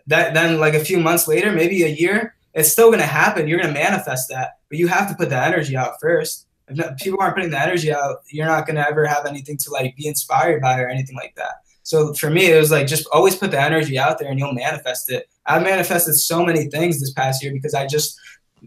[0.07, 3.47] that then like a few months later, maybe a year, it's still gonna happen.
[3.47, 6.47] You're gonna manifest that, but you have to put the energy out first.
[6.67, 9.95] If people aren't putting the energy out, you're not gonna ever have anything to like
[9.95, 11.55] be inspired by or anything like that.
[11.83, 14.53] So for me, it was like just always put the energy out there and you'll
[14.53, 15.29] manifest it.
[15.45, 18.17] I manifested so many things this past year because I just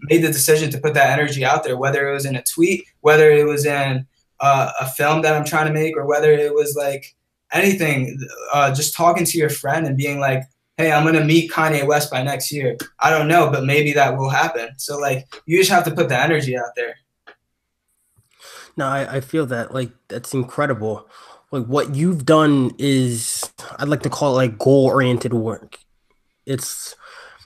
[0.02, 2.84] made the decision to put that energy out there, whether it was in a tweet,
[3.00, 4.06] whether it was in
[4.40, 7.16] uh, a film that I'm trying to make, or whether it was like
[7.52, 8.18] anything,
[8.52, 10.42] uh, just talking to your friend and being like,
[10.76, 12.76] hey, I'm gonna meet Kanye West by next year.
[12.98, 14.70] I don't know, but maybe that will happen.
[14.78, 16.96] So like you just have to put the energy out there.
[18.76, 21.08] No, I, I feel that like that's incredible.
[21.50, 25.78] Like what you've done is I'd like to call it like goal oriented work.
[26.44, 26.94] It's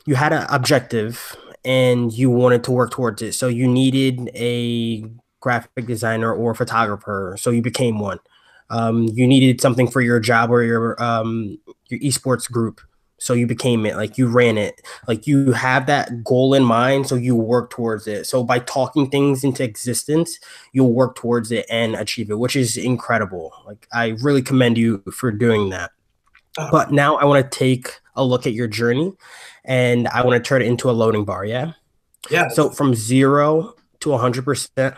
[0.06, 3.34] you had an objective and you wanted to work towards it.
[3.34, 5.04] So you needed a
[5.40, 7.36] graphic designer or photographer.
[7.38, 8.18] So you became one.
[8.70, 12.80] Um, you needed something for your job or your um, your esports group
[13.20, 14.80] so you became it like you ran it.
[15.06, 18.26] Like you have that goal in mind so you work towards it.
[18.26, 20.40] So by talking things into existence
[20.72, 23.52] you'll work towards it and achieve it which is incredible.
[23.66, 25.92] Like i really commend you for doing that.
[26.58, 26.68] Oh.
[26.72, 29.12] but now i want to take a look at your journey
[29.64, 31.74] and i want to turn it into a loading bar yeah?
[32.28, 32.48] Yeah.
[32.48, 34.96] So from zero to 100%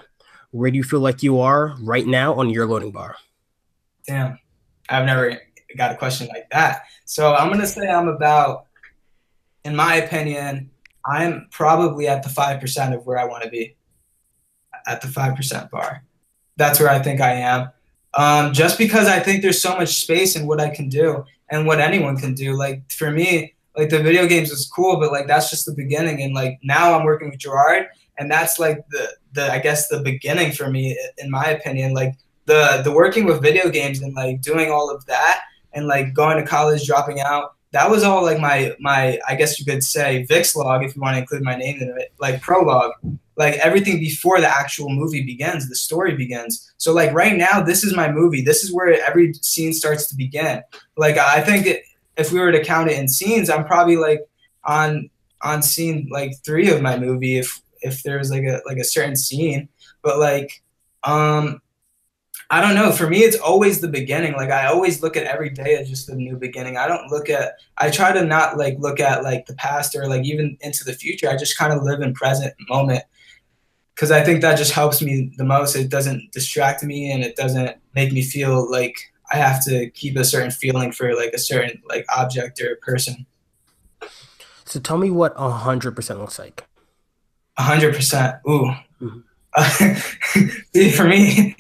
[0.53, 3.17] where do you feel like you are right now on your loading bar?
[4.07, 4.39] Damn.
[4.89, 5.41] I've never
[5.77, 6.83] got a question like that.
[7.05, 8.67] So I'm gonna say I'm about,
[9.65, 10.71] in my opinion,
[11.05, 13.77] I'm probably at the five percent of where I want to be.
[14.87, 16.05] At the five percent bar,
[16.57, 17.71] that's where I think I am.
[18.15, 21.67] Um, just because I think there's so much space in what I can do and
[21.67, 22.55] what anyone can do.
[22.55, 26.23] Like for me, like the video games is cool, but like that's just the beginning.
[26.23, 27.87] And like now I'm working with Gerard,
[28.19, 31.95] and that's like the the I guess the beginning for me, in my opinion.
[31.95, 32.15] Like
[32.47, 36.37] the the working with video games and like doing all of that and like going
[36.37, 40.25] to college, dropping out, that was all like my my I guess you could say
[40.25, 42.93] Vix log if you want to include my name in it, like prologue,
[43.37, 46.73] like everything before the actual movie begins, the story begins.
[46.77, 48.43] So like right now, this is my movie.
[48.43, 50.63] This is where every scene starts to begin.
[50.97, 51.83] Like I think it,
[52.19, 54.21] if we were to count it in scenes, I'm probably like
[54.65, 55.09] on
[55.41, 58.85] on scene like three of my movie if if there was like a like a
[58.85, 59.71] certain scene.
[60.03, 60.63] But like
[61.05, 61.62] um
[62.53, 62.93] I don't know.
[62.93, 64.35] For me, it's always the beginning.
[64.35, 66.77] Like I always look at every day as just a new beginning.
[66.77, 67.55] I don't look at.
[67.79, 70.93] I try to not like look at like the past or like even into the
[70.93, 71.31] future.
[71.31, 73.05] I just kind of live in present moment
[73.95, 75.75] because I think that just helps me the most.
[75.75, 79.01] It doesn't distract me and it doesn't make me feel like
[79.33, 83.25] I have to keep a certain feeling for like a certain like object or person.
[84.67, 86.67] So tell me what a hundred percent looks like.
[87.57, 88.37] A hundred percent.
[88.47, 88.73] Ooh.
[89.01, 89.21] Mm-hmm.
[90.97, 91.57] for me,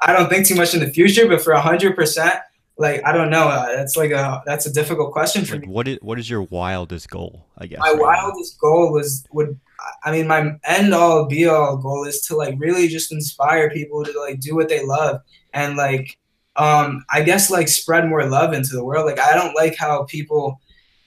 [0.00, 2.34] I don't think too much in the future, but for a hundred percent,
[2.78, 3.48] like I don't know.
[3.48, 5.68] Uh, that's like a that's a difficult question for like me.
[5.68, 7.46] What is what is your wildest goal?
[7.58, 8.68] I guess my right wildest now?
[8.68, 9.58] goal was would
[10.04, 14.04] I mean my end all be all goal is to like really just inspire people
[14.04, 15.20] to like do what they love
[15.52, 16.18] and like
[16.56, 19.06] um I guess like spread more love into the world.
[19.06, 20.60] Like I don't like how people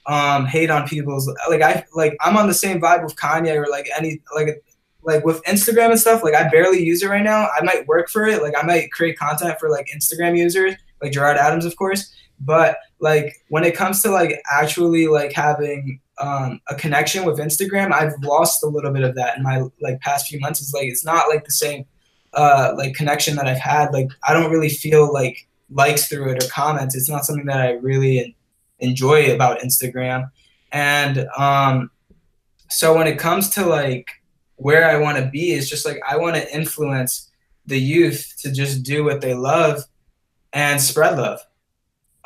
[0.06, 3.70] um hate on people's like I like I'm on the same vibe with Kanye or
[3.70, 4.62] like any like
[5.02, 7.48] like with Instagram and stuff, like I barely use it right now.
[7.56, 8.42] I might work for it.
[8.42, 12.12] Like I might create content for like Instagram users, like Gerard Adams, of course.
[12.40, 17.92] But like when it comes to like actually like having um, a connection with Instagram,
[17.92, 20.60] I've lost a little bit of that in my like past few months.
[20.60, 21.84] It's like it's not like the same
[22.34, 23.92] uh, like connection that I've had.
[23.92, 26.94] Like I don't really feel like likes through it or comments.
[26.94, 28.36] It's not something that I really
[28.80, 30.30] enjoy about Instagram.
[30.72, 31.90] And um,
[32.68, 34.06] so when it comes to like
[34.60, 37.30] where I want to be is just like I want to influence
[37.64, 39.82] the youth to just do what they love
[40.52, 41.40] and spread love.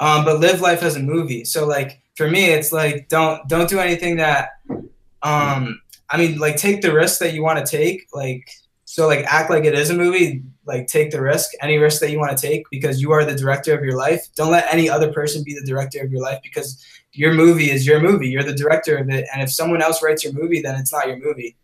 [0.00, 1.44] Um, but live life as a movie.
[1.44, 4.50] So like for me, it's like don't don't do anything that
[5.22, 8.08] um I mean like take the risk that you want to take.
[8.12, 8.48] Like
[8.84, 10.42] so like act like it is a movie.
[10.66, 13.36] Like take the risk, any risk that you want to take because you are the
[13.36, 14.26] director of your life.
[14.34, 17.86] Don't let any other person be the director of your life because your movie is
[17.86, 18.28] your movie.
[18.28, 19.26] You're the director of it.
[19.32, 21.56] And if someone else writes your movie, then it's not your movie.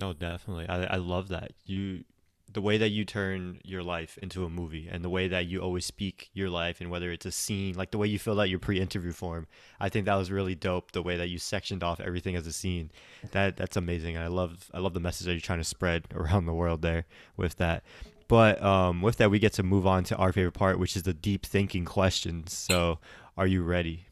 [0.00, 0.68] No, definitely.
[0.68, 1.52] I, I love that.
[1.66, 2.04] You
[2.52, 5.60] the way that you turn your life into a movie and the way that you
[5.60, 8.48] always speak your life and whether it's a scene, like the way you fill out
[8.48, 9.46] your pre-interview form.
[9.78, 12.52] I think that was really dope the way that you sectioned off everything as a
[12.52, 12.90] scene.
[13.30, 14.16] That that's amazing.
[14.16, 17.06] I love I love the message that you're trying to spread around the world there
[17.36, 17.84] with that.
[18.26, 21.02] But um, with that, we get to move on to our favorite part, which is
[21.02, 22.52] the deep thinking questions.
[22.52, 23.00] So,
[23.36, 24.06] are you ready?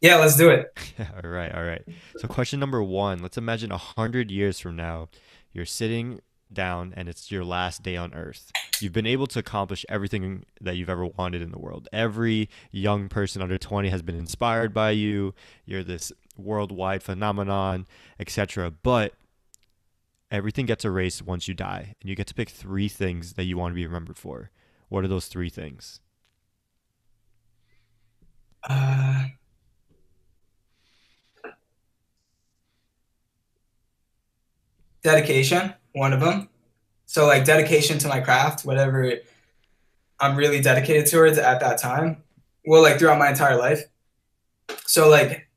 [0.00, 0.72] Yeah, let's do it.
[1.24, 1.82] all right, all right.
[2.18, 5.08] So, question number one let's imagine a hundred years from now,
[5.52, 6.20] you're sitting
[6.52, 8.50] down and it's your last day on earth.
[8.80, 11.88] You've been able to accomplish everything that you've ever wanted in the world.
[11.92, 15.34] Every young person under 20 has been inspired by you.
[15.64, 17.86] You're this worldwide phenomenon,
[18.20, 18.70] etc.
[18.70, 19.14] But
[20.30, 23.58] everything gets erased once you die, and you get to pick three things that you
[23.58, 24.50] want to be remembered for.
[24.88, 26.00] What are those three things?
[28.68, 29.26] Uh
[35.02, 36.48] dedication, one of them.
[37.06, 39.12] So like dedication to my craft, whatever
[40.20, 42.22] I'm really dedicated towards at that time.
[42.66, 43.82] Well, like throughout my entire life.
[44.84, 45.48] So like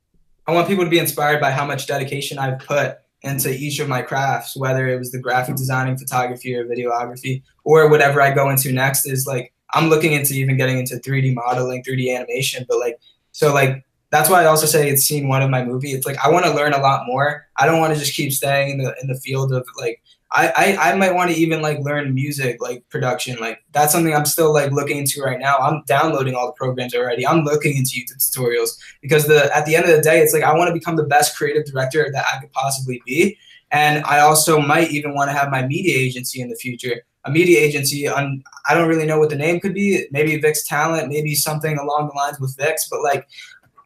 [0.47, 3.88] I want people to be inspired by how much dedication I've put into each of
[3.88, 8.49] my crafts, whether it was the graphic designing, photography, or videography, or whatever I go
[8.49, 12.80] into next is like I'm looking into even getting into 3D modeling, 3D animation, but
[12.80, 12.99] like
[13.32, 15.93] so like that's why I also say it's scene one of my movie.
[15.93, 17.47] It's like I want to learn a lot more.
[17.58, 20.02] I don't want to just keep staying in the in the field of like
[20.34, 23.38] I, I, I might want to even like learn music like production.
[23.39, 25.58] Like that's something i'm still like looking into right now.
[25.58, 27.26] I'm downloading all the programs already.
[27.28, 28.71] I'm looking into youtube tutorials
[29.02, 31.04] because the at the end of the day it's like i want to become the
[31.04, 33.38] best creative director that i could possibly be.
[33.71, 37.02] And i also might even want to have my media agency in the future.
[37.26, 40.06] A media agency on i don't really know what the name could be.
[40.12, 43.28] Maybe vix talent maybe something along the lines with vix but like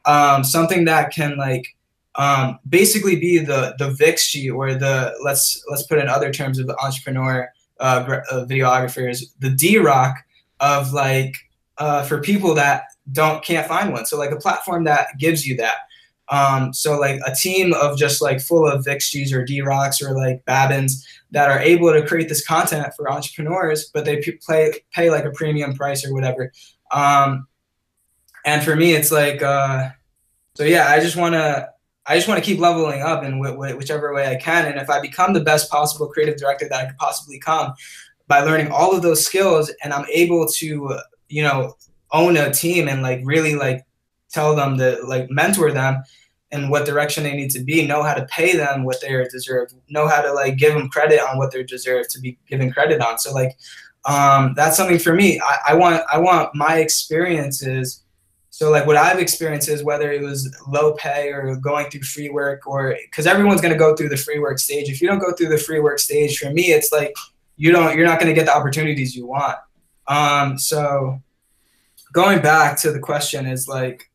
[0.05, 1.67] um, something that can like
[2.15, 6.67] um, basically be the the VIX or the let's let's put in other terms of
[6.67, 10.15] the entrepreneur uh, uh, videographers the DRock
[10.59, 11.35] of like
[11.77, 14.05] uh, for people that don't can't find one.
[14.05, 15.75] So like a platform that gives you that.
[16.29, 20.43] Um, so like a team of just like full of Vixchys or DRocks or like
[20.45, 25.11] Babins that are able to create this content for entrepreneurs, but they p- play pay
[25.11, 26.51] like a premium price or whatever.
[26.91, 27.47] Um,
[28.45, 29.89] and for me, it's like, uh,
[30.55, 31.69] so yeah, I just want to,
[32.05, 34.67] I just want to keep leveling up in wh- wh- whichever way I can.
[34.67, 37.73] And if I become the best possible creative director that I could possibly come
[38.27, 41.75] by learning all of those skills and I'm able to, you know,
[42.11, 43.85] own a team and like really like
[44.29, 46.03] tell them to like mentor them
[46.51, 49.73] in what direction they need to be, know how to pay them what they're deserve,
[49.89, 53.01] know how to like give them credit on what they deserve to be given credit
[53.01, 53.17] on.
[53.17, 53.57] So like
[54.05, 55.39] um, that's something for me.
[55.39, 58.03] I, I want I want my experiences.
[58.55, 62.29] So like what I've experienced is whether it was low pay or going through free
[62.29, 64.87] work or because everyone's gonna go through the free work stage.
[64.87, 67.13] If you don't go through the free work stage, for me it's like
[67.57, 69.57] you don't you're not gonna get the opportunities you want.
[70.07, 71.21] Um, so
[72.13, 74.09] going back to the question is like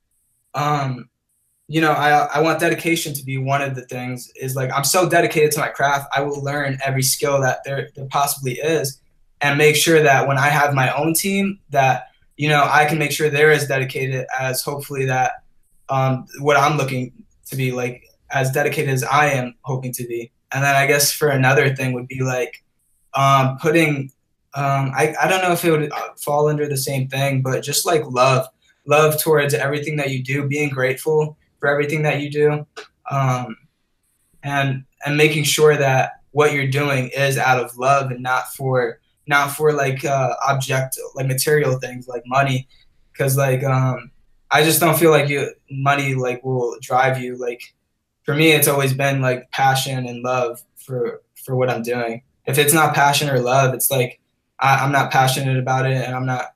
[0.55, 1.11] um,
[1.68, 4.84] you know, I, I want dedication to be one of the things is like I'm
[4.84, 9.03] so dedicated to my craft, I will learn every skill that there, there possibly is
[9.43, 12.07] and make sure that when I have my own team that,
[12.41, 15.45] you know, I can make sure they're as dedicated as hopefully that
[15.91, 17.12] um, what I'm looking
[17.45, 20.32] to be like as dedicated as I am hoping to be.
[20.51, 22.64] And then I guess for another thing would be like
[23.12, 24.11] um, putting,
[24.55, 27.62] um, I, I don't know if it would uh, fall under the same thing, but
[27.62, 28.47] just like love,
[28.86, 32.66] love towards everything that you do, being grateful for everything that you do,
[33.11, 33.55] um,
[34.43, 38.99] and and making sure that what you're doing is out of love and not for
[39.27, 42.68] not for like uh, object like material things like money,
[43.12, 44.11] because like um,
[44.51, 47.37] I just don't feel like you money like will drive you.
[47.37, 47.62] Like
[48.25, 52.23] for me, it's always been like passion and love for for what I'm doing.
[52.47, 54.21] If it's not passion or love, it's like
[54.59, 56.55] I, I'm not passionate about it and I'm not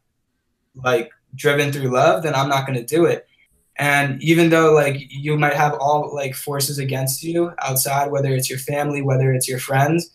[0.74, 3.26] like driven through love, then I'm not going to do it.
[3.76, 8.48] And even though like you might have all like forces against you outside, whether it's
[8.48, 10.10] your family, whether it's your friends,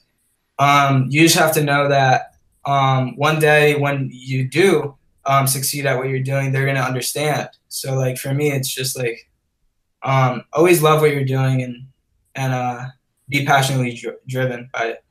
[0.60, 2.29] um, you just have to know that
[2.70, 4.96] um, one day when you do
[5.26, 7.50] um, succeed at what you're doing, they're gonna understand.
[7.68, 9.30] So like for me, it's just like
[10.04, 11.88] um, always love what you're doing and
[12.36, 12.86] and uh,
[13.28, 15.04] be passionately dr- driven by it.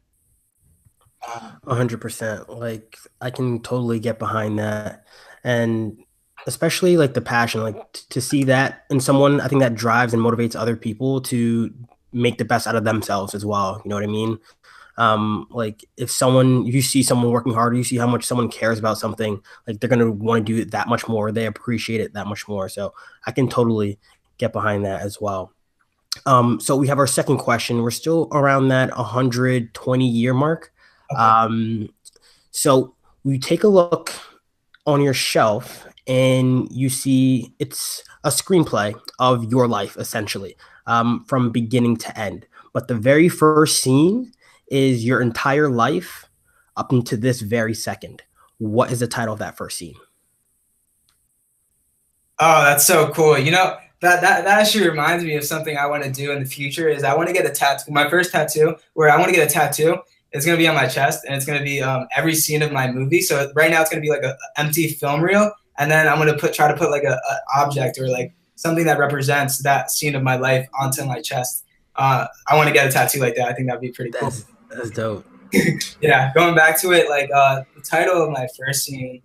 [1.67, 2.49] A hundred percent.
[2.49, 5.05] Like I can totally get behind that,
[5.43, 5.99] and
[6.47, 10.15] especially like the passion like t- to see that in someone i think that drives
[10.15, 11.75] and motivates other people to
[12.13, 14.39] make the best out of themselves as well you know what i mean
[14.99, 18.79] um like if someone you see someone working hard you see how much someone cares
[18.79, 22.01] about something like they're going to want to do it that much more they appreciate
[22.01, 22.69] it that much more.
[22.69, 22.93] So
[23.27, 23.99] i can totally
[24.37, 25.53] get behind that as well.
[26.27, 27.83] Um so we have our second question.
[27.83, 30.73] We're still around that 120 year mark.
[31.13, 31.23] Okay.
[31.23, 31.89] um
[32.51, 32.95] so
[33.25, 34.13] we take a look
[34.87, 41.51] on your shelf and you see it's a screenplay of your life essentially um, from
[41.51, 42.47] beginning to end.
[42.73, 44.33] But the very first scene
[44.71, 46.29] is your entire life
[46.77, 48.23] up into this very second
[48.59, 49.95] what is the title of that first scene
[52.39, 55.87] oh that's so cool you know that, that that actually reminds me of something I
[55.87, 56.89] want to do in the future.
[56.89, 57.91] Is I want to get a tattoo.
[57.91, 59.97] My first tattoo, where I want to get a tattoo,
[60.33, 62.91] it's gonna be on my chest, and it's gonna be um, every scene of my
[62.91, 63.23] movie.
[63.23, 66.37] So right now it's gonna be like an empty film reel, and then I'm gonna
[66.37, 70.15] put try to put like a, a object or like something that represents that scene
[70.15, 71.65] of my life onto my chest.
[71.97, 73.49] Uh, I want to get a tattoo like that.
[73.49, 74.55] I think that'd be pretty that's, cool.
[74.71, 75.27] That's dope.
[76.01, 79.23] yeah, going back to it, like uh, the title of my first scene,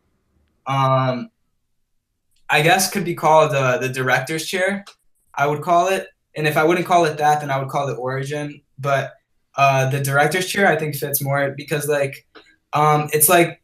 [0.67, 1.29] um,
[2.49, 4.85] I guess could be called uh, the director's chair.
[5.35, 7.89] I would call it, and if I wouldn't call it that, then I would call
[7.89, 8.61] it origin.
[8.79, 9.13] But
[9.55, 12.25] uh, the director's chair, I think fits more because like,
[12.73, 13.61] um, it's like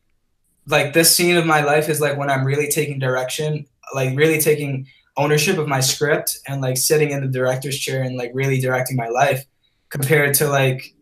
[0.68, 4.40] like this scene of my life is like when I'm really taking direction, like really
[4.40, 8.62] taking ownership of my script and like sitting in the director's chair and like really
[8.62, 9.44] directing my life
[9.90, 10.94] compared to like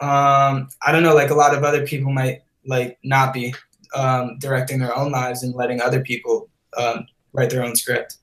[0.00, 3.54] um I don't know like a lot of other people might like not be
[3.94, 8.16] um directing their own lives and letting other people um write their own script.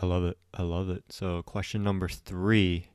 [0.00, 0.38] I love it.
[0.54, 1.04] I love it.
[1.10, 2.86] So question number 3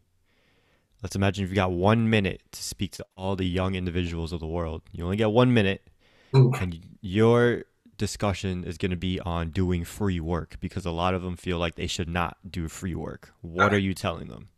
[1.04, 4.48] Let's imagine you've got one minute to speak to all the young individuals of the
[4.48, 4.82] world.
[4.92, 5.88] You only get one minute
[6.34, 7.66] and your
[7.98, 11.58] discussion is going to be on doing free work because a lot of them feel
[11.58, 13.32] like they should not do free work.
[13.42, 13.76] What okay.
[13.76, 14.50] are you telling them?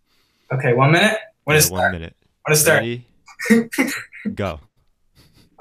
[0.51, 1.17] Okay, one minute.
[1.43, 2.15] What is one minute?
[2.43, 2.83] What is start?
[4.33, 4.59] Go.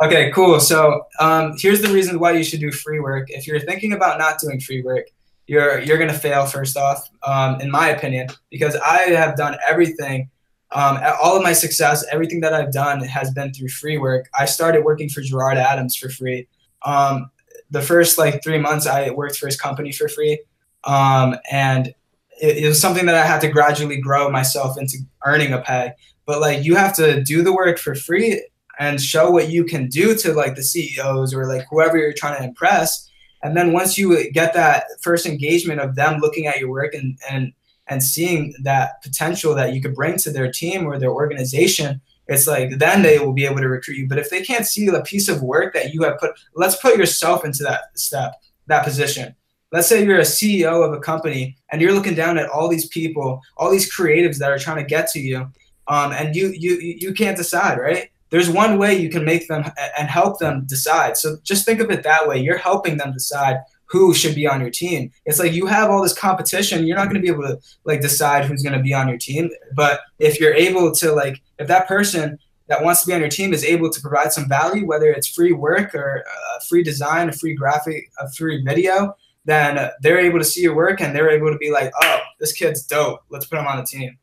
[0.03, 0.61] Okay, cool.
[0.61, 3.31] So um, here's the reason why you should do free work.
[3.31, 5.07] If you're thinking about not doing free work,
[5.47, 10.31] you're you're gonna fail first off, um, in my opinion, because I have done everything
[10.71, 14.29] um, all of my success, everything that I've done has been through free work.
[14.39, 16.47] I started working for Gerard Adams for free.
[16.85, 17.31] Um,
[17.71, 20.41] the first like three months, I worked for his company for free,
[20.85, 21.89] um, and
[22.41, 25.93] it, it was something that I had to gradually grow myself into earning a pay.
[26.29, 28.47] But like you have to do the work for free
[28.79, 32.37] and show what you can do to like the CEOs or like whoever you're trying
[32.37, 33.11] to impress.
[33.43, 37.19] And then once you get that first engagement of them looking at your work and,
[37.31, 37.55] and
[37.87, 42.47] and seeing that potential that you could bring to their team or their organization, it's
[42.47, 44.07] like then they will be able to recruit you.
[44.07, 46.99] But if they can't see the piece of work that you have put, let's put
[46.99, 48.35] yourself into that step,
[48.67, 49.35] that position.
[49.73, 52.89] let's say you're a CEO of a company and you're looking down at all these
[52.89, 55.51] people, all these creatives that are trying to get to you,
[55.89, 58.11] um, and you you you can't decide, right?
[58.31, 59.65] There's one way you can make them
[59.99, 61.17] and help them decide.
[61.17, 62.39] So just think of it that way.
[62.39, 65.11] You're helping them decide who should be on your team.
[65.25, 66.87] It's like you have all this competition.
[66.87, 69.17] You're not going to be able to like decide who's going to be on your
[69.17, 69.51] team.
[69.75, 73.31] But if you're able to like, if that person that wants to be on your
[73.31, 76.23] team is able to provide some value, whether it's free work or
[76.57, 79.15] a free design, a free graphic, a free video,
[79.47, 82.53] then they're able to see your work and they're able to be like, oh, this
[82.53, 83.21] kid's dope.
[83.31, 84.19] Let's put him on the team.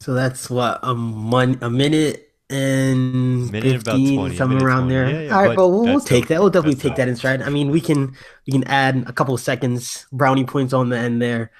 [0.00, 4.94] So that's what a mon- a minute and minute 15, 20, something around 20.
[4.94, 5.10] there.
[5.10, 6.40] Yeah, yeah, All right, but, but we'll, we'll take that.
[6.40, 7.42] We'll definitely take that in stride.
[7.42, 8.14] I mean, we can
[8.46, 11.50] we can add a couple of seconds brownie points on the end there.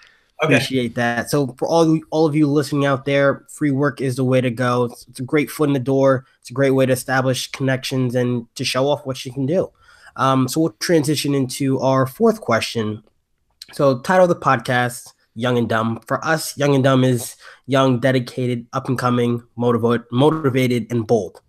[0.42, 0.54] Okay.
[0.54, 1.30] Appreciate that.
[1.30, 4.50] So for all all of you listening out there, free work is the way to
[4.50, 4.84] go.
[4.84, 6.26] It's, it's, a great foot in the door.
[6.40, 9.70] It's a great way to establish connections and to show off what you can do.
[10.14, 13.02] Um, so we'll transition into our fourth question.
[13.72, 16.00] So title of the podcast Young and Dumb.
[16.06, 17.36] For us, Young and Dumb is
[17.68, 21.40] young, dedicated, up and coming, motivated, motivated, and bold.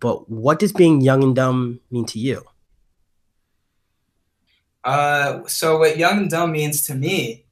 [0.00, 2.42] But what does being young and dumb mean to you?
[4.84, 7.44] Uh, so what young and dumb means to me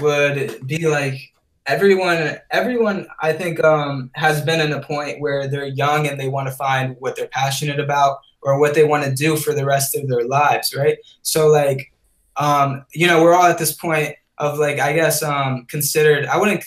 [0.00, 1.32] would be like
[1.66, 6.28] everyone everyone i think um, has been in a point where they're young and they
[6.28, 9.64] want to find what they're passionate about or what they want to do for the
[9.64, 11.92] rest of their lives right so like
[12.36, 16.26] um, you know we're all at this point of like I guess um, considered.
[16.26, 16.64] I wouldn't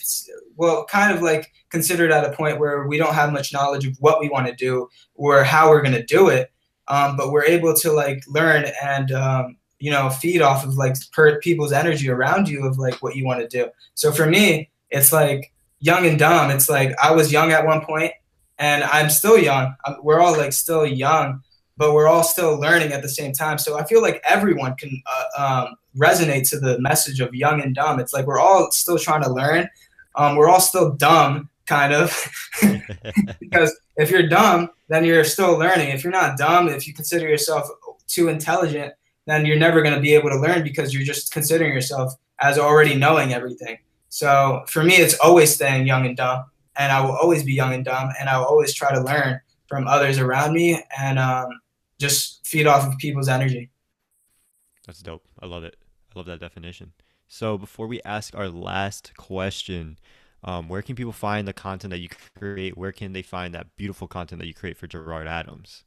[0.60, 3.95] well kind of like considered at a point where we don't have much knowledge of
[3.99, 6.51] what we want to do or how we're going to do it.
[6.89, 10.95] Um, but we're able to like learn and um, you know feed off of like
[11.14, 13.70] per people's energy around you of like what you want to do.
[13.95, 16.51] So for me, it's like young and dumb.
[16.51, 18.12] It's like I was young at one point,
[18.57, 19.76] and I'm still young.
[20.01, 21.41] We're all like still young,
[21.78, 23.60] but we're all still learning at the same time.
[23.60, 27.74] So I feel like everyone can uh, um, resonate to the message of young and
[27.74, 27.99] dumb.
[27.99, 29.70] It's like we're all still trying to learn.
[30.20, 32.30] Um, we're all still dumb, kind of,
[33.39, 35.89] because if you're dumb, then you're still learning.
[35.89, 37.70] If you're not dumb, if you consider yourself
[38.07, 38.93] too intelligent,
[39.28, 42.59] then you're never going to be able to learn because you're just considering yourself as
[42.59, 43.78] already knowing everything.
[44.09, 46.45] So for me, it's always staying young and dumb,
[46.78, 49.39] and I will always be young and dumb, and I will always try to learn
[49.67, 51.47] from others around me, and um,
[51.97, 53.70] just feed off of people's energy.
[54.86, 55.24] That's dope.
[55.39, 55.78] I love it.
[56.13, 56.91] I love that definition.
[57.32, 60.00] So before we ask our last question,
[60.44, 62.76] um, where can people find the content that you create?
[62.76, 65.84] Where can they find that beautiful content that you create for Gerard Adams?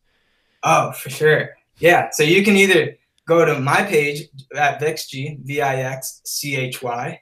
[0.62, 1.50] Oh, for sure.
[1.78, 2.10] Yeah.
[2.12, 6.80] So you can either go to my page at Vixchy, V I X C H
[6.80, 7.20] Y,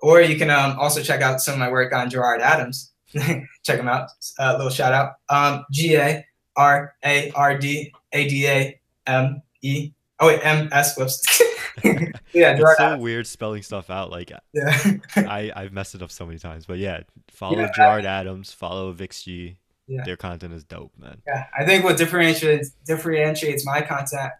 [0.00, 2.92] or you can um, also check out some of my work on Gerard Adams.
[3.12, 4.08] check them out.
[4.38, 5.14] A uh, little shout out.
[5.28, 6.24] Um, G A
[6.54, 9.90] R A R D A D A M E.
[10.20, 10.96] Oh wait, M S.
[10.96, 11.42] Whoops.
[12.32, 12.56] yeah.
[12.56, 14.10] It's so weird spelling stuff out.
[14.10, 14.70] Like, yeah,
[15.16, 16.66] I I've messed it up so many times.
[16.66, 17.00] But yeah,
[17.30, 18.52] follow yeah, Gerard Adams.
[18.52, 19.56] Follow Vixchy.
[19.88, 20.04] Yeah.
[20.04, 21.20] Their content is dope, man.
[21.26, 24.32] Yeah, I think what differentiates differentiates my content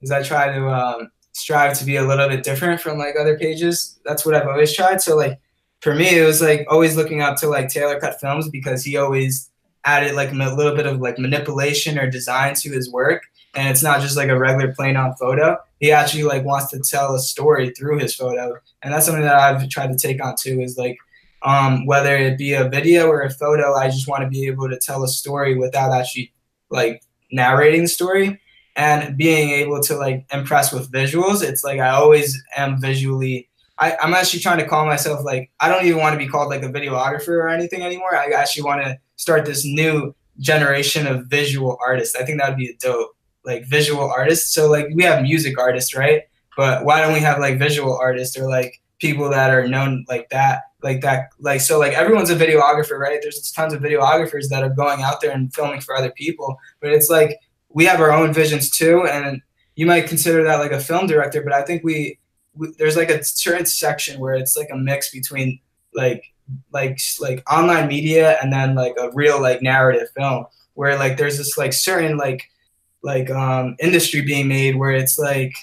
[0.00, 3.38] is I try to um, strive to be a little bit different from like other
[3.38, 3.98] pages.
[4.04, 5.00] That's what I've always tried.
[5.00, 5.40] So like
[5.80, 8.96] for me, it was like always looking up to like Taylor Cut Films because he
[8.96, 9.50] always
[9.84, 13.22] added like a little bit of like manipulation or design to his work
[13.54, 16.80] and it's not just like a regular plain on photo he actually like wants to
[16.80, 18.56] tell a story through his photo.
[18.82, 20.98] And that's something that i've tried to take on too is like
[21.44, 24.68] um, whether it be a video or a photo i just want to be able
[24.68, 26.32] to tell a story without actually
[26.70, 28.40] like narrating the story.
[28.74, 33.96] And being able to like impress with visuals it's like i always am visually I,
[34.00, 36.62] i'm actually trying to call myself like i don't even want to be called like
[36.62, 38.14] a videographer or anything anymore.
[38.14, 42.16] I actually want to start this new generation of visual artists.
[42.16, 43.16] I think that would be dope,
[43.48, 44.54] like visual artists.
[44.54, 46.22] So like we have music artists, right?
[46.56, 50.28] But why don't we have like visual artists or like people that are known like
[50.28, 53.18] that, like that, like so like everyone's a videographer, right?
[53.22, 56.92] There's tons of videographers that are going out there and filming for other people, but
[56.92, 57.38] it's like
[57.70, 59.40] we have our own visions too, and
[59.76, 62.18] you might consider that like a film director, but I think we,
[62.54, 65.58] we there's like a certain section where it's like a mix between
[65.94, 66.22] like
[66.72, 70.44] like like online media and then like a real like narrative film
[70.74, 72.50] where like there's this like certain like
[73.02, 75.54] like um industry being made where it's like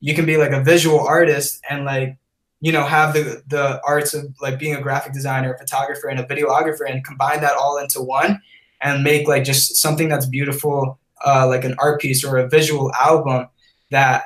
[0.00, 2.16] you can be like a visual artist and like
[2.60, 6.20] you know have the the arts of like being a graphic designer a photographer and
[6.20, 8.40] a videographer and combine that all into one
[8.82, 12.92] and make like just something that's beautiful uh, like an art piece or a visual
[12.94, 13.48] album
[13.90, 14.24] that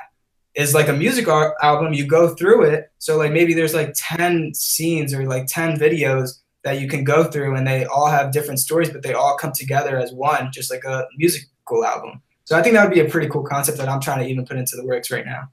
[0.55, 2.91] is like a music album you go through it.
[2.97, 7.23] So like maybe there's like 10 scenes or like 10 videos that you can go
[7.23, 10.69] through and they all have different stories but they all come together as one just
[10.69, 13.87] like a musical album so i think that would be a pretty cool concept that
[13.87, 15.49] i'm trying to even put into the works right now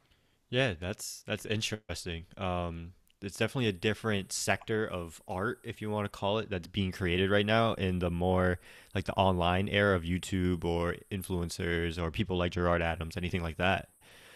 [0.51, 2.26] Yeah, that's that's interesting.
[2.36, 6.68] Um, it's definitely a different sector of art, if you want to call it, that's
[6.68, 8.61] being created right now in the more
[8.94, 13.57] like the online era of YouTube or influencers or people like Gerard Adams, anything like
[13.57, 13.88] that.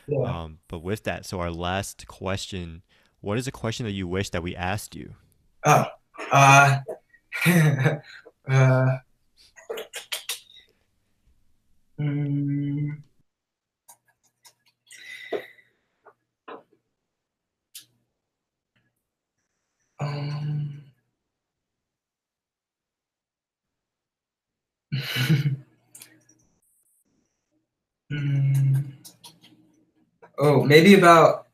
[0.09, 0.43] Yeah.
[0.43, 2.83] Um, but with that, so our last question,
[3.21, 5.15] what is a question that you wish that we asked you?
[5.65, 5.87] Oh,
[6.33, 6.79] uh,
[8.49, 8.97] uh,
[12.01, 13.03] mm,
[28.11, 28.93] um,
[30.39, 31.49] oh, maybe about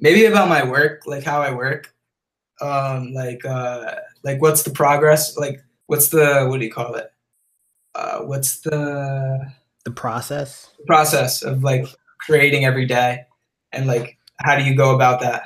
[0.00, 1.94] maybe about my work, like how I work.
[2.60, 5.36] Um, like uh, like what's the progress?
[5.36, 7.12] Like what's the what do you call it?
[7.94, 9.52] Uh, what's the
[9.84, 10.70] The process.
[10.78, 11.86] the process of like
[12.18, 13.26] creating every day,
[13.72, 15.44] and like how do you go about that?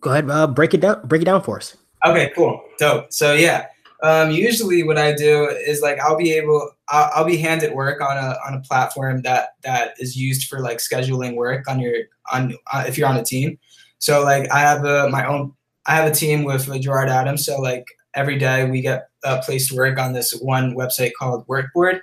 [0.00, 1.06] Go ahead, uh, break it down.
[1.06, 1.76] Break it down for us.
[2.04, 3.12] Okay, cool, dope.
[3.12, 3.66] So yeah,
[4.02, 8.00] um, usually what I do is like I'll be able, I'll, I'll be handed work
[8.00, 11.94] on a on a platform that that is used for like scheduling work on your
[12.32, 13.58] on uh, if you're on a team.
[13.98, 15.54] So like I have a my own,
[15.86, 17.44] I have a team with uh, Gerard Adams.
[17.44, 22.00] So like every day we get uh, placed work on this one website called Workboard.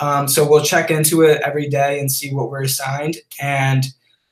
[0.00, 3.84] Um, so we'll check into it every day and see what we're assigned, and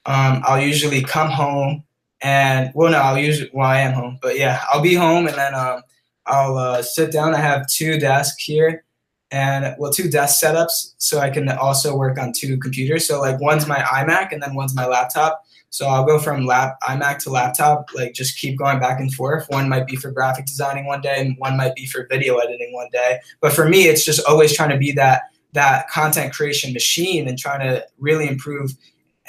[0.06, 1.82] um, I'll usually come home
[2.22, 5.36] and well, no, I'll usually well I am home, but yeah, I'll be home and
[5.36, 5.82] then um,
[6.26, 7.34] I'll uh, sit down.
[7.34, 8.84] I have two desks here,
[9.30, 13.06] and well, two desk setups, so I can also work on two computers.
[13.06, 15.42] So like one's my iMac and then one's my laptop.
[15.70, 19.46] So I'll go from lap iMac to laptop, like just keep going back and forth.
[19.50, 22.72] One might be for graphic designing one day, and one might be for video editing
[22.72, 23.18] one day.
[23.40, 25.22] But for me, it's just always trying to be that
[25.56, 28.70] that content creation machine and trying to really improve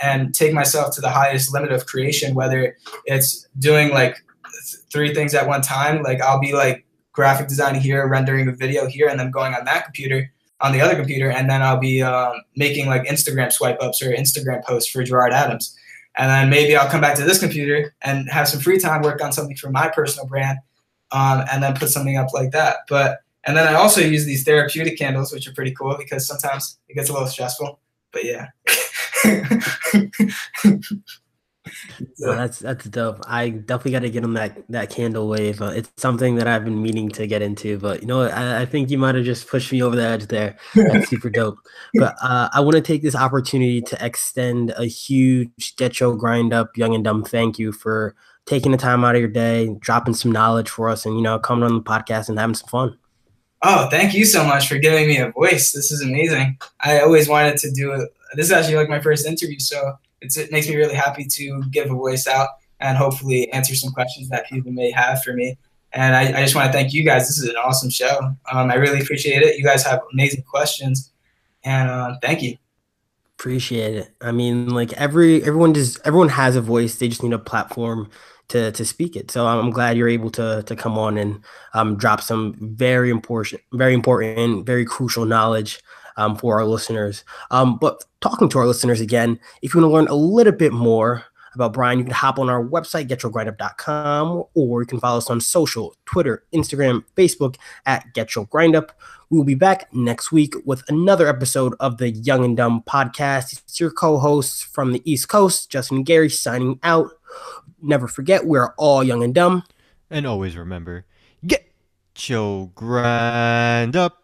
[0.02, 2.76] and take myself to the highest limit of creation whether
[3.06, 7.82] it's doing like th- three things at one time like i'll be like graphic designing
[7.82, 11.32] here rendering a video here and then going on that computer on the other computer
[11.32, 15.34] and then i'll be um, making like instagram swipe ups or instagram posts for gerard
[15.34, 15.76] adams.
[16.20, 19.24] And then maybe i'll come back to this computer and have some free time work
[19.24, 20.60] on something for my personal brand
[21.12, 22.78] um, and then put something up like that.
[22.90, 26.80] But and then i also use these therapeutic candles which are pretty cool because sometimes
[26.90, 27.80] it gets a little stressful
[28.12, 28.48] but yeah
[32.20, 33.22] No, that's that's dope.
[33.28, 35.62] I definitely got to get on that that candle wave.
[35.62, 38.24] Uh, it's something that I've been meaning to get into, but you know.
[38.24, 40.58] I, I think you might have just pushed me over the edge there.
[40.76, 41.58] That's super dope.
[41.96, 46.54] But uh, I want to take this opportunity to extend a huge get your grind
[46.54, 47.24] up, young and dumb.
[47.24, 51.06] Thank you for taking the time out of your day, dropping some knowledge for us,
[51.06, 52.98] and you know, coming on the podcast and having some fun.
[53.64, 55.72] Oh, thank you so much for giving me a voice.
[55.72, 56.58] This is amazing.
[56.82, 58.10] I always wanted to do it.
[58.36, 61.64] This is actually like my first interview, so it's, it makes me really happy to
[61.72, 62.50] give a voice out
[62.80, 65.58] and hopefully answer some questions that people may have for me.
[65.94, 67.28] And I, I just want to thank you guys.
[67.28, 68.20] This is an awesome show.
[68.52, 69.58] Um, I really appreciate it.
[69.58, 71.12] You guys have amazing questions,
[71.64, 72.58] and uh, thank you.
[73.40, 74.12] Appreciate it.
[74.22, 76.96] I mean, like every everyone just everyone has a voice.
[76.98, 78.10] They just need a platform
[78.50, 79.32] to to speak it.
[79.32, 81.40] So I'm glad you're able to to come on and
[81.74, 85.82] um, drop some very important, very important, very crucial knowledge
[86.18, 87.24] um, for our listeners.
[87.52, 90.74] Um, but talking to our listeners again, if you want to learn a little bit
[90.74, 95.30] more about Brian, you can hop on our website, getyourgrindup.com, or you can follow us
[95.30, 98.48] on social, Twitter, Instagram, Facebook at Get Your.
[99.30, 103.54] We will be back next week with another episode of the Young and Dumb podcast.
[103.54, 107.12] It's your co-hosts from the East Coast, Justin and Gary, signing out.
[107.82, 109.64] Never forget, we're all young and dumb.
[110.10, 111.06] And always remember,
[111.46, 111.70] get
[112.18, 114.24] your grind up.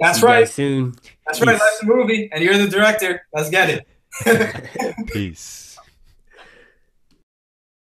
[0.00, 0.48] That's See right.
[0.48, 0.94] Soon.
[1.26, 1.58] That's right.
[1.58, 3.22] That's the movie, and you're the director.
[3.34, 3.86] Let's get it.
[5.12, 5.69] Peace.